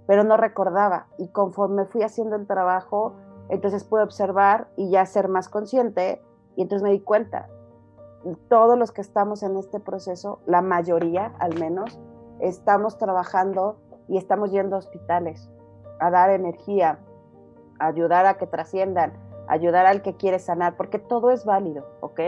pero 0.06 0.26
no 0.26 0.36
recordaba. 0.36 1.08
Y 1.17 1.30
conforme 1.30 1.86
fui 1.86 2.04
haciendo 2.04 2.36
el 2.36 2.48
trabajo, 2.48 3.15
entonces 3.49 3.83
pude 3.83 4.03
observar 4.03 4.69
y 4.77 4.89
ya 4.89 5.05
ser 5.05 5.27
más 5.27 5.49
consciente, 5.49 6.21
y 6.55 6.62
entonces 6.62 6.83
me 6.83 6.91
di 6.91 6.99
cuenta, 6.99 7.47
todos 8.49 8.77
los 8.77 8.91
que 8.91 9.01
estamos 9.01 9.43
en 9.43 9.57
este 9.57 9.79
proceso, 9.79 10.39
la 10.45 10.62
mayoría 10.62 11.33
al 11.39 11.57
menos, 11.59 11.99
estamos 12.39 12.97
trabajando 12.97 13.77
y 14.07 14.17
estamos 14.17 14.51
yendo 14.51 14.75
a 14.75 14.79
hospitales 14.79 15.49
a 15.99 16.09
dar 16.09 16.29
energía, 16.29 16.99
a 17.79 17.88
ayudar 17.88 18.25
a 18.25 18.38
que 18.38 18.47
trasciendan, 18.47 19.13
ayudar 19.47 19.85
al 19.85 20.01
que 20.01 20.15
quiere 20.15 20.39
sanar, 20.39 20.77
porque 20.77 20.99
todo 20.99 21.31
es 21.31 21.45
válido, 21.45 21.85
¿ok? 22.01 22.19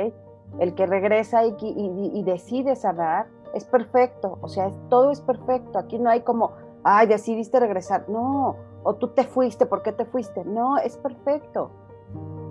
El 0.59 0.75
que 0.75 0.85
regresa 0.85 1.43
y 1.45 2.23
decide 2.23 2.75
sanar 2.75 3.27
es 3.53 3.65
perfecto, 3.65 4.37
o 4.41 4.47
sea, 4.47 4.71
todo 4.89 5.11
es 5.11 5.21
perfecto. 5.21 5.77
Aquí 5.77 5.99
no 5.99 6.09
hay 6.09 6.21
como, 6.21 6.51
ay, 6.83 7.07
decidiste 7.07 7.59
regresar, 7.59 8.07
no, 8.09 8.55
o 8.83 8.95
tú 8.95 9.09
te 9.09 9.23
fuiste, 9.23 9.65
¿por 9.65 9.81
qué 9.83 9.91
te 9.91 10.05
fuiste? 10.05 10.43
No, 10.45 10.77
es 10.77 10.97
perfecto. 10.97 11.71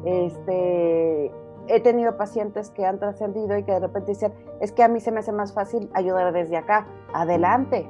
Este, 0.05 1.33
he 1.67 1.81
tenido 1.81 2.17
pacientes 2.17 2.71
que 2.71 2.87
han 2.87 2.99
trascendido 2.99 3.57
y 3.57 3.65
que 3.65 3.73
de 3.73 3.81
repente 3.81 4.13
dicen, 4.13 4.33
es 4.61 4.73
que 4.73 4.83
a 4.83 4.89
mí 4.89 5.01
se 5.01 5.13
me 5.13 5.21
hace 5.21 5.33
más 5.33 5.53
fácil 5.53 5.91
ayudar 5.93 6.33
desde 6.33 6.57
acá, 6.57 6.87
adelante. 7.13 7.87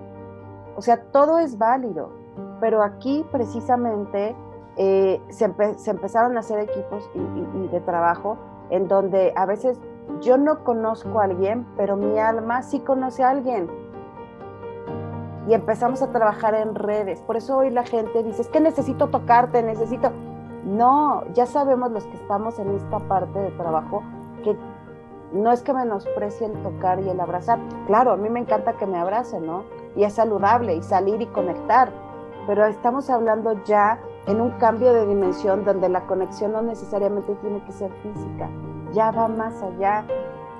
O 0.76 0.83
sea, 0.83 1.03
todo 1.12 1.38
es 1.38 1.59
válido, 1.59 2.11
pero 2.61 2.83
aquí 2.83 3.26
precisamente 3.31 4.35
eh, 4.76 5.20
se, 5.29 5.44
empezaron 5.44 6.37
a 6.37 6.40
hacer 6.40 6.61
equipos 6.61 7.11
y 7.14 7.68
de 7.68 7.81
trabajo 7.81 8.38
en 8.70 8.88
donde 8.88 9.33
a 9.37 9.46
veces 9.46 9.79
yo 10.20 10.37
no 10.37 10.64
conozco 10.64 11.20
a 11.20 11.24
alguien, 11.24 11.66
pero 11.76 11.96
mi 11.96 12.18
alma 12.18 12.62
sí 12.62 12.81
conoce 12.81 13.22
a 13.22 13.31
alguien. 13.31 13.68
Y 15.50 15.54
empezamos 15.54 16.00
a 16.00 16.10
trabajar 16.10 16.54
en 16.54 16.74
redes. 16.74 17.20
Por 17.20 17.36
eso 17.36 17.58
hoy 17.58 17.68
la 17.68 17.84
gente 17.84 18.22
dice, 18.22 18.40
es 18.40 18.48
que 18.48 18.60
necesito 18.60 19.08
tocarte, 19.08 19.62
necesito... 19.62 20.10
No, 20.64 21.24
ya 21.34 21.44
sabemos 21.44 21.90
los 21.90 22.04
que 22.04 22.16
estamos 22.16 22.58
en 22.58 22.70
esta 22.76 22.98
parte 23.00 23.38
de 23.38 23.50
trabajo 23.52 24.02
que 24.44 24.56
no 25.32 25.52
es 25.52 25.62
que 25.62 25.74
menosprecie 25.74 26.46
el 26.46 26.62
tocar 26.62 27.00
y 27.00 27.08
el 27.08 27.20
abrazar. 27.20 27.58
Claro, 27.86 28.12
a 28.12 28.16
mí 28.16 28.30
me 28.30 28.40
encanta 28.40 28.74
que 28.74 28.86
me 28.86 28.98
abracen, 28.98 29.46
¿no? 29.46 29.64
Y 29.96 30.04
es 30.04 30.14
saludable 30.14 30.74
y 30.74 30.82
salir 30.82 31.20
y 31.20 31.26
conectar. 31.26 31.90
Pero 32.46 32.66
estamos 32.66 33.10
hablando 33.10 33.62
ya 33.64 33.98
en 34.26 34.40
un 34.40 34.50
cambio 34.52 34.92
de 34.92 35.06
dimensión 35.06 35.64
donde 35.64 35.88
la 35.88 36.06
conexión 36.06 36.52
no 36.52 36.62
necesariamente 36.62 37.34
tiene 37.36 37.62
que 37.64 37.72
ser 37.72 37.90
física 38.02 38.48
ya 38.92 39.10
va 39.10 39.28
más 39.28 39.62
allá, 39.62 40.04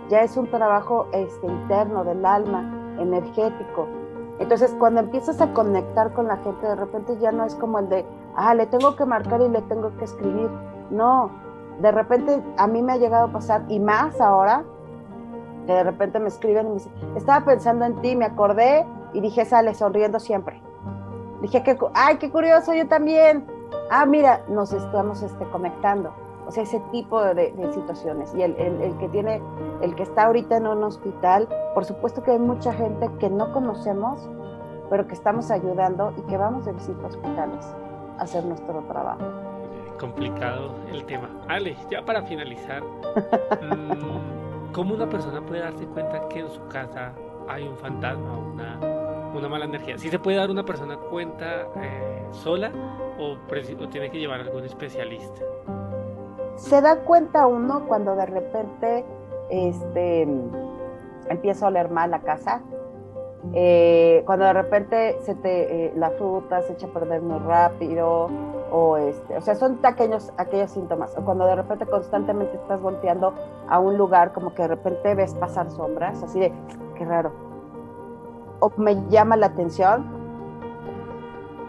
ya 0.09 0.23
es 0.23 0.37
un 0.37 0.47
trabajo 0.49 1.09
este, 1.13 1.47
interno 1.47 2.05
del 2.05 2.25
alma, 2.25 2.95
energético. 2.99 3.89
Entonces, 4.41 4.75
cuando 4.79 5.01
empiezas 5.01 5.41
a 5.41 5.53
conectar 5.53 6.13
con 6.15 6.27
la 6.27 6.39
gente, 6.39 6.67
de 6.67 6.75
repente 6.75 7.17
ya 7.19 7.31
no 7.31 7.45
es 7.45 7.55
como 7.55 7.79
el 7.79 7.89
de, 7.91 8.07
ah, 8.35 8.55
le 8.55 8.67
tengo 8.67 8.97
que 8.97 9.05
marcar 9.05 9.43
y 9.43 9.49
le 9.49 9.61
tengo 9.63 9.95
que 9.99 10.05
escribir. 10.05 10.51
No, 10.91 11.31
de 11.81 11.93
repente 11.93 12.43
a 12.57 12.67
mí 12.67 12.83
me 12.83 12.95
ha 12.95 12.97
llegado 12.97 13.27
a 13.27 13.33
pasar, 13.33 13.65
y 13.69 13.79
más 13.79 14.19
ahora, 14.19 14.65
que 15.67 15.75
de 15.75 15.85
repente 15.85 16.19
me 16.19 16.29
escriben 16.29 16.67
y 16.67 16.69
me 16.71 16.75
dicen, 16.77 16.93
estaba 17.17 17.45
pensando 17.45 17.85
en 17.85 18.01
ti, 18.01 18.17
me 18.17 18.25
acordé 18.25 18.87
y 19.13 19.21
dije, 19.21 19.45
sale 19.45 19.75
sonriendo 19.75 20.19
siempre. 20.19 20.63
Dije, 21.43 21.63
que, 21.63 21.79
ay, 21.95 22.17
qué 22.17 22.31
curioso, 22.31 22.73
yo 22.73 22.89
también. 22.89 23.47
Ah, 23.91 24.07
mira, 24.07 24.43
nos 24.49 24.73
estamos 24.73 25.23
este, 25.23 25.45
conectando. 25.51 26.13
O 26.51 26.53
sea, 26.53 26.65
ese 26.65 26.81
tipo 26.91 27.23
de, 27.23 27.55
situaciones. 27.73 28.35
Y 28.35 28.43
el, 28.43 28.57
que 28.99 29.09
tiene, 29.11 29.41
el 29.83 29.95
que 29.95 30.03
está 30.03 30.25
ahorita 30.25 30.57
en 30.57 30.67
un 30.67 30.83
hospital, 30.83 31.49
por 31.75 31.85
supuesto 31.85 32.25
que 32.25 32.33
hay 32.33 32.41
mucha 32.41 32.73
gente 32.73 33.09
que 33.21 33.31
no 33.31 33.53
conocemos, 33.53 34.29
pero 34.91 35.07
que 35.07 35.15
estamos 35.15 35.53
ayudando 35.53 36.13
y 36.19 36.23
que 36.23 36.37
vamos 36.37 36.65
de 36.65 36.73
visita 36.73 37.05
a 37.05 37.07
hospitales 37.07 37.65
a 38.19 38.23
hacer 38.23 38.45
nuestro 38.45 38.83
trabajo. 38.89 39.21
Complicado 40.01 40.75
el 40.93 41.05
tema. 41.05 41.31
Ale, 41.47 41.77
ya 41.89 42.05
para 42.05 42.23
finalizar, 42.23 42.83
mm, 42.83 44.73
¿cómo 44.73 44.95
una 44.95 45.09
persona 45.09 45.41
puede 45.47 45.61
darse 45.61 45.87
cuenta 45.87 46.27
que 46.29 46.41
en 46.41 46.51
su 46.51 46.67
casa 46.67 47.13
hay 47.49 47.63
un 47.63 47.77
fantasma 47.77 48.37
o 48.37 48.41
una, 48.41 48.81
una 49.37 49.49
mala 49.49 49.67
energía? 49.67 49.97
¿Sí 49.99 50.09
se 50.09 50.19
puede 50.19 50.39
dar 50.39 50.51
una 50.51 50.65
persona 50.65 50.97
cuenta 50.97 51.69
eh, 51.77 52.27
sola 52.33 52.73
o, 53.21 53.35
o 53.35 53.89
tiene 53.89 54.11
que 54.11 54.19
llevar 54.19 54.41
a 54.41 54.43
algún 54.43 54.65
especialista? 54.65 55.45
Se 56.61 56.81
da 56.83 56.97
cuenta 57.01 57.47
uno 57.47 57.87
cuando 57.89 58.15
de 58.15 58.27
repente 58.27 59.05
este, 59.49 60.29
empieza 61.29 61.65
a 61.65 61.69
oler 61.69 61.91
mal 61.91 62.11
la 62.11 62.21
casa, 62.21 62.61
eh, 63.55 64.23
cuando 64.27 64.45
de 64.45 64.53
repente 64.53 65.19
se 65.23 65.35
te, 65.35 65.87
eh, 65.87 65.93
la 65.97 66.11
fruta 66.11 66.61
se 66.63 66.75
echa 66.75 66.87
a 66.87 66.91
perder 66.91 67.23
muy 67.23 67.39
rápido, 67.39 68.29
o, 68.71 68.99
este, 68.99 69.39
o 69.39 69.41
sea, 69.41 69.55
son 69.55 69.81
aquellos, 69.83 70.33
aquellos 70.37 70.71
síntomas, 70.71 71.17
o 71.17 71.25
cuando 71.25 71.47
de 71.47 71.57
repente 71.57 71.87
constantemente 71.87 72.55
estás 72.57 72.81
volteando 72.81 73.33
a 73.67 73.81
un 73.81 73.97
lugar 73.97 74.33
como 74.33 74.55
que 74.55 74.63
de 74.63 74.69
repente 74.69 75.15
ves 75.15 75.35
pasar 75.35 75.71
sombras, 75.71 76.23
así 76.23 76.39
de, 76.41 76.53
qué 76.95 77.07
raro, 77.07 77.33
o 78.61 78.71
me 78.77 79.09
llama 79.09 79.35
la 79.37 79.47
atención, 79.47 80.07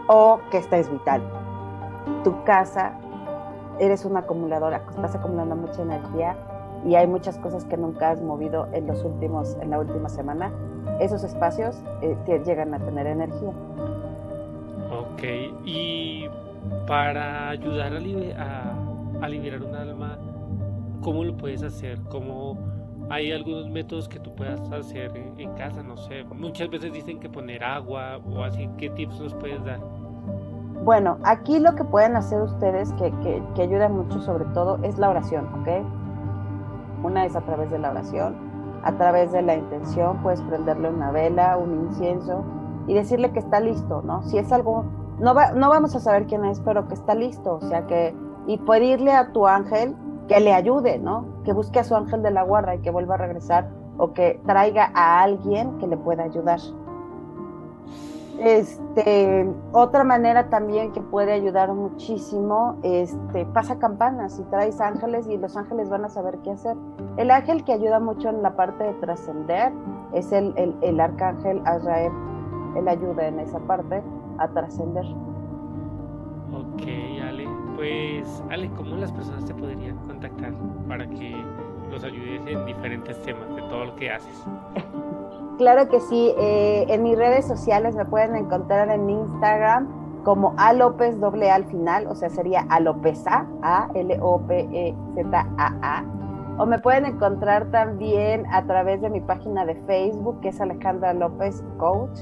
o 0.06 0.38
que 0.50 0.58
esta 0.58 0.76
es 0.76 0.90
vital. 0.90 1.22
Tu 2.24 2.44
casa 2.44 2.98
eres 3.78 4.04
una 4.04 4.20
acumuladora, 4.20 4.82
estás 4.90 5.14
acumulando 5.14 5.56
mucha 5.56 5.82
energía 5.82 6.36
y 6.84 6.94
hay 6.94 7.06
muchas 7.06 7.38
cosas 7.38 7.64
que 7.64 7.76
nunca 7.76 8.10
has 8.10 8.20
movido 8.20 8.68
en 8.72 8.86
los 8.86 9.04
últimos, 9.04 9.56
en 9.60 9.70
la 9.70 9.78
última 9.78 10.08
semana, 10.08 10.50
esos 11.00 11.22
espacios 11.24 11.76
eh, 12.00 12.16
llegan 12.44 12.74
a 12.74 12.78
tener 12.78 13.06
energía. 13.06 13.52
Ok, 14.90 15.22
y 15.64 16.26
para 16.86 17.48
ayudar 17.48 17.92
a, 17.94 18.74
a, 19.20 19.28
liberar 19.28 19.62
un 19.62 19.74
alma, 19.74 20.18
¿cómo 21.00 21.24
lo 21.24 21.36
puedes 21.36 21.62
hacer? 21.62 21.98
¿Cómo 22.08 22.58
hay 23.08 23.32
algunos 23.32 23.70
métodos 23.70 24.08
que 24.08 24.18
tú 24.18 24.34
puedas 24.34 24.60
hacer 24.72 25.16
en, 25.16 25.38
en 25.38 25.54
casa? 25.54 25.82
No 25.82 25.96
sé, 25.96 26.24
muchas 26.24 26.68
veces 26.68 26.92
dicen 26.92 27.20
que 27.20 27.28
poner 27.28 27.64
agua 27.64 28.18
o 28.18 28.42
así, 28.42 28.68
¿qué 28.76 28.90
tips 28.90 29.20
nos 29.20 29.34
puedes 29.34 29.64
dar? 29.64 29.80
Bueno, 30.84 31.18
aquí 31.22 31.60
lo 31.60 31.76
que 31.76 31.84
pueden 31.84 32.16
hacer 32.16 32.42
ustedes, 32.42 32.92
que, 32.94 33.12
que, 33.54 33.62
ayuda 33.62 33.88
mucho 33.88 34.20
sobre 34.20 34.44
todo, 34.46 34.78
es 34.82 34.98
la 34.98 35.10
oración, 35.10 35.46
¿ok? 35.60 37.04
Una 37.04 37.24
es 37.24 37.36
a 37.36 37.40
través 37.42 37.70
de 37.70 37.78
la 37.78 37.90
oración, 37.90 38.34
a 38.82 38.92
través 38.92 39.30
de 39.30 39.42
la 39.42 39.54
intención, 39.54 40.18
puedes 40.24 40.40
prenderle 40.42 40.90
una 40.90 41.12
vela, 41.12 41.56
un 41.56 41.86
incienso 41.86 42.42
y 42.88 42.94
decirle 42.94 43.30
que 43.30 43.38
está 43.38 43.60
listo, 43.60 44.02
¿no? 44.02 44.22
Si 44.24 44.38
es 44.38 44.50
algo, 44.50 44.84
no, 45.20 45.34
no 45.54 45.68
vamos 45.68 45.94
a 45.94 46.00
saber 46.00 46.26
quién 46.26 46.44
es, 46.44 46.58
pero 46.58 46.88
que 46.88 46.94
está 46.94 47.14
listo, 47.14 47.54
o 47.54 47.60
sea 47.60 47.86
que, 47.86 48.12
y 48.48 48.58
pedirle 48.58 49.12
a 49.12 49.30
tu 49.30 49.46
ángel 49.46 49.94
que 50.26 50.40
le 50.40 50.52
ayude, 50.52 50.98
¿no? 50.98 51.26
Que 51.44 51.52
busque 51.52 51.78
a 51.78 51.84
su 51.84 51.94
ángel 51.94 52.22
de 52.24 52.32
la 52.32 52.42
guarda 52.42 52.74
y 52.74 52.80
que 52.80 52.90
vuelva 52.90 53.14
a 53.14 53.18
regresar 53.18 53.68
o 53.98 54.12
que 54.14 54.40
traiga 54.46 54.90
a 54.94 55.22
alguien 55.22 55.78
que 55.78 55.86
le 55.86 55.96
pueda 55.96 56.24
ayudar. 56.24 56.58
Este, 58.38 59.46
otra 59.72 60.04
manera 60.04 60.48
también 60.48 60.92
que 60.92 61.00
puede 61.00 61.32
ayudar 61.32 61.72
muchísimo, 61.72 62.76
este, 62.82 63.44
pasa 63.46 63.78
campanas 63.78 64.38
y 64.38 64.42
traes 64.44 64.80
ángeles 64.80 65.28
y 65.28 65.36
los 65.36 65.56
ángeles 65.56 65.90
van 65.90 66.04
a 66.04 66.08
saber 66.08 66.38
qué 66.42 66.52
hacer. 66.52 66.76
El 67.16 67.30
ángel 67.30 67.62
que 67.64 67.72
ayuda 67.72 68.00
mucho 68.00 68.30
en 68.30 68.42
la 68.42 68.56
parte 68.56 68.84
de 68.84 68.94
trascender 68.94 69.72
es 70.12 70.32
el, 70.32 70.54
el, 70.56 70.74
el 70.80 70.98
arcángel 70.98 71.60
Azrael. 71.64 72.12
Él 72.76 72.88
ayuda 72.88 73.28
en 73.28 73.38
esa 73.40 73.58
parte 73.60 74.02
a 74.38 74.48
trascender. 74.48 75.04
Ok, 76.52 76.82
Ale. 77.22 77.46
Pues, 77.76 78.42
Ale, 78.50 78.70
¿cómo 78.70 78.96
las 78.96 79.12
personas 79.12 79.44
te 79.44 79.54
podrían 79.54 79.96
contactar 80.06 80.52
para 80.88 81.06
que 81.08 81.34
los 81.90 82.02
ayudes 82.04 82.40
en 82.46 82.64
diferentes 82.66 83.20
temas 83.22 83.54
de 83.54 83.62
todo 83.62 83.86
lo 83.86 83.96
que 83.96 84.10
haces? 84.10 84.44
Claro 85.58 85.88
que 85.88 86.00
sí. 86.00 86.34
eh, 86.38 86.86
en 86.88 87.02
mis 87.02 87.16
redes 87.16 87.46
sociales 87.46 87.94
me 87.94 88.04
pueden 88.04 88.36
encontrar 88.36 88.90
en 88.90 89.08
Instagram 89.08 89.88
como 90.24 90.54
A 90.56 90.72
López 90.72 91.18
doble 91.20 91.50
al 91.50 91.64
final, 91.64 92.06
o 92.06 92.14
sea, 92.14 92.30
sería 92.30 92.64
A 92.68 92.80
López 92.80 93.26
A, 93.26 93.46
A 93.62 93.88
L 93.94 94.16
O 94.20 94.40
P 94.40 94.68
E 94.72 94.94
Z 95.14 95.46
A 95.58 95.74
A. 95.82 96.04
O 96.58 96.66
me 96.66 96.78
pueden 96.78 97.06
encontrar 97.06 97.66
también 97.70 98.44
a 98.52 98.64
través 98.64 99.00
de 99.00 99.10
mi 99.10 99.20
página 99.20 99.64
de 99.64 99.74
Facebook, 99.86 100.40
que 100.40 100.48
es 100.48 100.60
Alejandra 100.60 101.12
López 101.14 101.64
Coach. 101.78 102.20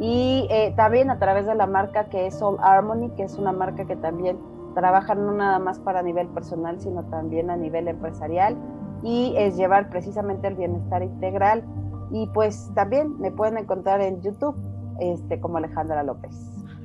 Y 0.00 0.46
eh, 0.50 0.74
también 0.76 1.10
a 1.10 1.18
través 1.18 1.46
de 1.46 1.54
la 1.54 1.66
marca 1.66 2.04
que 2.04 2.26
es 2.26 2.34
Soul 2.34 2.58
Harmony, 2.60 3.10
que 3.16 3.22
es 3.22 3.38
una 3.38 3.52
marca 3.52 3.84
que 3.84 3.96
también 3.96 4.38
trabaja 4.74 5.14
no 5.14 5.32
nada 5.32 5.58
más 5.58 5.78
para 5.78 6.02
nivel 6.02 6.28
personal, 6.28 6.80
sino 6.80 7.04
también 7.04 7.50
a 7.50 7.56
nivel 7.56 7.88
empresarial. 7.88 8.56
Y 9.02 9.34
es 9.36 9.56
llevar 9.56 9.88
precisamente 9.88 10.46
el 10.46 10.56
bienestar 10.56 11.02
integral. 11.02 11.64
Y 12.10 12.26
pues 12.28 12.70
también 12.74 13.18
me 13.20 13.30
pueden 13.30 13.58
encontrar 13.58 14.00
en 14.00 14.22
YouTube 14.22 14.56
este, 15.00 15.40
como 15.40 15.58
Alejandra 15.58 16.02
López. 16.02 16.34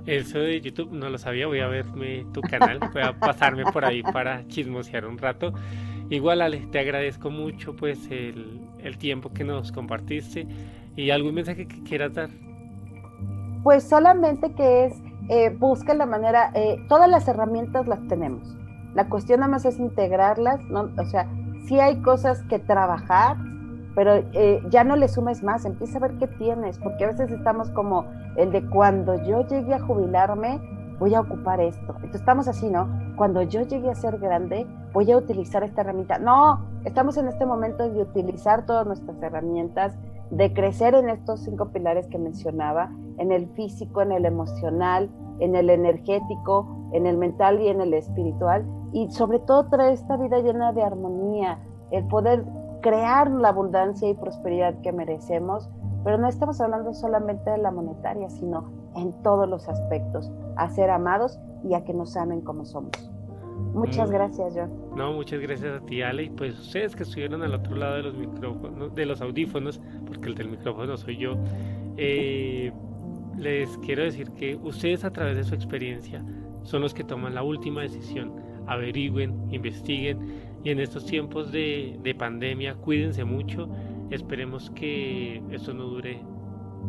Eso 0.06 0.40
de 0.40 0.60
YouTube 0.62 0.92
no 0.92 1.10
lo 1.10 1.18
sabía, 1.18 1.46
voy 1.46 1.60
a 1.60 1.68
verme 1.68 2.26
tu 2.34 2.42
canal, 2.42 2.80
voy 2.94 3.04
a 3.04 3.20
pasarme 3.20 3.64
por 3.72 3.86
ahí 3.86 4.02
para 4.02 4.48
chismosear 4.48 5.06
un 5.06 5.18
rato. 5.18 5.54
Igual 6.10 6.42
Ale, 6.42 6.66
te 6.72 6.80
agradezco 6.80 7.30
mucho 7.30 7.76
pues 7.76 8.10
el, 8.10 8.62
el 8.80 8.98
tiempo 8.98 9.32
que 9.32 9.44
nos 9.44 9.72
compartiste 9.72 10.48
y 10.96 11.12
algún 11.12 11.36
mensaje 11.36 11.68
que 11.68 11.84
quieras 11.84 12.14
dar. 12.14 12.30
Pues 13.64 13.84
solamente 13.84 14.54
que 14.54 14.86
es, 14.86 14.94
eh, 15.30 15.50
busca 15.50 15.94
la 15.94 16.06
manera, 16.06 16.52
eh, 16.56 16.78
todas 16.88 17.10
las 17.10 17.28
herramientas 17.28 17.88
las 17.88 18.06
tenemos. 18.08 18.56
La 18.96 19.08
cuestión 19.08 19.42
nada 19.42 19.52
más 19.52 19.66
es 19.66 19.78
integrarlas, 19.78 20.62
¿no? 20.70 20.90
o 20.98 21.06
sea, 21.06 21.28
sí 21.68 21.80
hay 21.80 22.02
cosas 22.02 22.42
que 22.50 22.58
trabajar, 22.58 23.38
pero 24.00 24.16
eh, 24.32 24.64
ya 24.70 24.86
no 24.86 24.96
le 24.96 25.10
sumes 25.10 25.44
más, 25.44 25.66
empieza 25.66 25.98
a 25.98 26.00
ver 26.00 26.18
qué 26.20 26.28
tienes, 26.28 26.80
porque 26.80 27.04
a 27.04 27.08
veces 27.08 27.30
estamos 27.32 27.70
como 27.72 28.06
el 28.38 28.50
de 28.50 28.66
cuando 28.70 29.22
yo 29.26 29.46
llegue 29.46 29.74
a 29.74 29.80
jubilarme, 29.82 30.62
voy 31.00 31.16
a 31.16 31.20
ocupar 31.20 31.60
esto. 31.60 31.96
Entonces 31.96 32.22
estamos 32.22 32.48
así, 32.48 32.70
¿no? 32.70 32.88
Cuando 33.18 33.42
yo 33.42 33.64
llegue 33.64 33.92
a 33.92 33.96
ser 33.96 34.18
grande, 34.18 34.66
voy 34.94 35.12
a 35.12 35.18
utilizar 35.18 35.66
esta 35.66 35.82
herramienta. 35.82 36.18
No, 36.18 36.66
estamos 36.86 37.18
en 37.18 37.28
este 37.28 37.46
momento 37.46 37.90
de 37.90 38.02
utilizar 38.02 38.66
todas 38.66 38.88
nuestras 38.88 39.22
herramientas, 39.22 39.98
de 40.30 40.54
crecer 40.54 40.96
en 40.96 41.10
estos 41.10 41.42
cinco 41.42 41.68
pilares 41.74 42.08
que 42.08 42.20
mencionaba, 42.20 42.94
en 43.18 43.34
el 43.34 43.50
físico, 43.50 44.02
en 44.02 44.14
el 44.14 44.26
emocional, 44.26 45.10
en 45.40 45.58
el 45.58 45.70
energético, 45.70 46.90
en 46.94 47.06
el 47.06 47.18
mental 47.18 47.60
y 47.60 47.68
en 47.68 47.82
el 47.82 47.94
espiritual, 47.94 48.66
y 48.94 49.12
sobre 49.12 49.40
todo 49.40 49.68
traer 49.68 49.92
esta 49.92 50.16
vida 50.16 50.40
llena 50.40 50.72
de 50.72 50.84
armonía, 50.84 51.60
el 51.92 52.08
poder 52.08 52.46
crear 52.82 53.30
la 53.32 53.50
abundancia 53.50 54.10
y 54.10 54.14
prosperidad 54.14 54.80
que 54.82 54.92
merecemos, 54.92 55.70
pero 56.04 56.18
no 56.18 56.28
estamos 56.28 56.60
hablando 56.62 56.94
solamente 56.94 57.50
de 57.50 57.58
la 57.58 57.72
monetaria, 57.72 58.30
sino 58.30 58.70
en 58.96 59.12
todos 59.24 59.48
los 59.50 59.68
aspectos, 59.68 60.32
a 60.56 60.70
ser 60.70 60.90
amados 60.90 61.40
y 61.64 61.74
a 61.74 61.84
que 61.84 61.94
nos 61.94 62.16
amen 62.18 62.42
como 62.42 62.66
somos. 62.66 62.92
Muchas 63.74 64.10
Mm. 64.10 64.14
gracias, 64.14 64.54
John. 64.56 64.72
No, 64.96 65.14
muchas 65.14 65.40
gracias 65.42 65.82
a 65.82 65.86
ti, 65.86 66.02
Ale. 66.02 66.24
Y 66.24 66.30
pues 66.30 66.58
ustedes 66.60 66.96
que 66.96 67.04
estuvieron 67.04 67.44
al 67.44 67.54
otro 67.54 67.76
lado 67.76 67.96
de 67.96 68.04
los 68.04 68.16
micrófonos, 68.18 68.96
de 68.96 69.06
los 69.06 69.22
audífonos, 69.22 69.82
porque 70.08 70.30
el 70.30 70.36
del 70.36 70.50
micrófono 70.50 70.96
soy 70.98 71.18
yo, 71.18 71.34
eh, 71.98 72.72
les 73.38 73.78
quiero 73.80 74.04
decir 74.04 74.32
que 74.32 74.56
ustedes 74.56 75.04
a 75.06 75.12
través 75.12 75.36
de 75.38 75.44
su 75.44 75.54
experiencia 75.56 76.24
son 76.64 76.82
los 76.82 76.94
que 76.94 77.04
toman 77.04 77.36
la 77.36 77.44
última 77.44 77.82
decisión. 77.82 78.34
Averigüen, 78.68 79.52
investiguen 79.52 80.20
y 80.64 80.72
en 80.72 80.80
estos 80.80 81.06
tiempos 81.06 81.52
de, 81.52 81.98
de 82.02 82.16
pandemia 82.16 82.76
cuídense 82.76 83.24
mucho. 83.24 83.70
Esperemos 84.10 84.70
que 84.72 85.42
esto 85.52 85.74
no 85.74 85.86
dure 85.86 86.22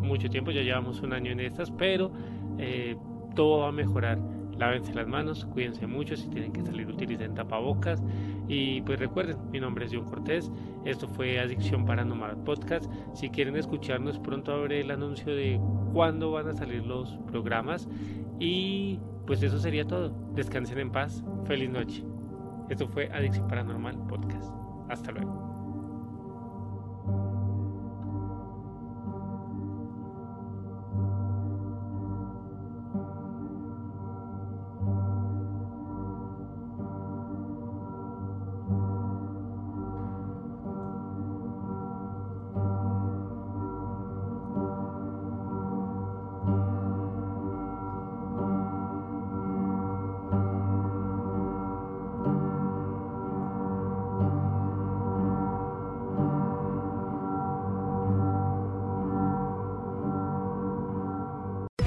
mucho 0.01 0.29
tiempo, 0.29 0.51
ya 0.51 0.63
llevamos 0.63 1.01
un 1.03 1.13
año 1.13 1.31
en 1.31 1.41
estas, 1.41 1.71
pero 1.71 2.11
eh, 2.59 2.97
todo 3.35 3.61
va 3.61 3.69
a 3.69 3.73
mejorar. 3.73 4.19
Lávense 4.59 4.93
las 4.93 5.07
manos, 5.07 5.47
cuídense 5.47 5.87
mucho, 5.87 6.17
si 6.17 6.29
tienen 6.29 6.53
que 6.53 6.61
salir 6.61 6.87
utilicen 6.87 7.35
tapabocas 7.35 8.03
y 8.47 8.83
pues 8.83 8.99
recuerden, 8.99 9.39
mi 9.51 9.59
nombre 9.59 9.87
es 9.87 9.93
John 9.95 10.05
Cortés, 10.05 10.53
esto 10.85 11.09
fue 11.09 11.39
Adicción 11.39 11.87
Paranormal 11.87 12.37
Podcast, 12.45 12.85
si 13.15 13.31
quieren 13.31 13.57
escucharnos 13.57 14.19
pronto 14.19 14.53
abre 14.53 14.81
el 14.81 14.91
anuncio 14.91 15.35
de 15.35 15.59
cuándo 15.95 16.33
van 16.33 16.49
a 16.49 16.55
salir 16.55 16.85
los 16.85 17.17
programas 17.29 17.89
y 18.39 18.99
pues 19.27 19.43
eso 19.43 19.59
sería 19.59 19.87
todo, 19.87 20.13
descansen 20.35 20.79
en 20.79 20.91
paz, 20.91 21.25
feliz 21.47 21.71
noche. 21.71 22.05
Esto 22.71 22.87
fue 22.89 23.11
Adicción 23.13 23.49
Paranormal 23.49 24.07
Podcast, 24.07 24.55
hasta 24.89 25.11
luego. 25.11 25.50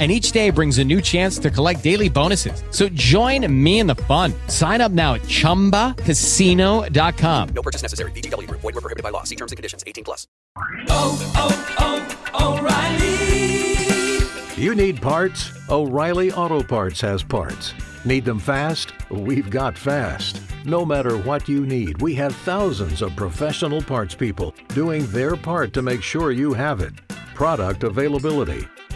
And 0.00 0.10
each 0.10 0.32
day 0.32 0.48
brings 0.48 0.78
a 0.78 0.84
new 0.84 1.02
chance 1.02 1.38
to 1.38 1.50
collect 1.50 1.84
daily 1.84 2.08
bonuses. 2.08 2.62
So 2.70 2.88
join 2.88 3.46
me 3.52 3.80
in 3.80 3.86
the 3.86 3.96
fun. 3.96 4.32
Sign 4.46 4.80
up 4.80 4.92
now 4.92 5.12
at 5.14 5.20
chumbacasino.com. 5.22 7.48
No 7.50 7.62
purchase 7.62 7.82
necessary. 7.82 8.12
VGW 8.12 8.48
Group. 8.48 8.62
Void 8.62 8.76
were 8.76 8.80
prohibited 8.80 9.02
by 9.02 9.10
law. 9.10 9.24
See 9.24 9.36
terms 9.36 9.52
and 9.52 9.58
conditions. 9.58 9.84
18 9.86 10.04
plus. 10.04 10.26
Oh, 10.88 11.32
oh, 11.36 12.16
oh, 12.32 12.58
O'Reilly. 12.58 14.62
You 14.62 14.74
need 14.74 15.02
parts? 15.02 15.50
O'Reilly 15.68 16.32
Auto 16.32 16.62
Parts 16.62 16.98
has 17.02 17.22
parts. 17.22 17.74
Need 18.04 18.24
them 18.24 18.38
fast? 18.38 18.92
We've 19.10 19.50
got 19.50 19.76
fast. 19.76 20.40
No 20.64 20.86
matter 20.86 21.18
what 21.18 21.46
you 21.48 21.66
need, 21.66 22.00
we 22.00 22.14
have 22.14 22.34
thousands 22.36 23.02
of 23.02 23.14
professional 23.16 23.82
parts 23.82 24.14
people 24.14 24.54
doing 24.68 25.04
their 25.08 25.36
part 25.36 25.74
to 25.74 25.82
make 25.82 26.02
sure 26.02 26.32
you 26.32 26.54
have 26.54 26.80
it. 26.80 26.94
Product 27.34 27.84
availability 27.84 28.66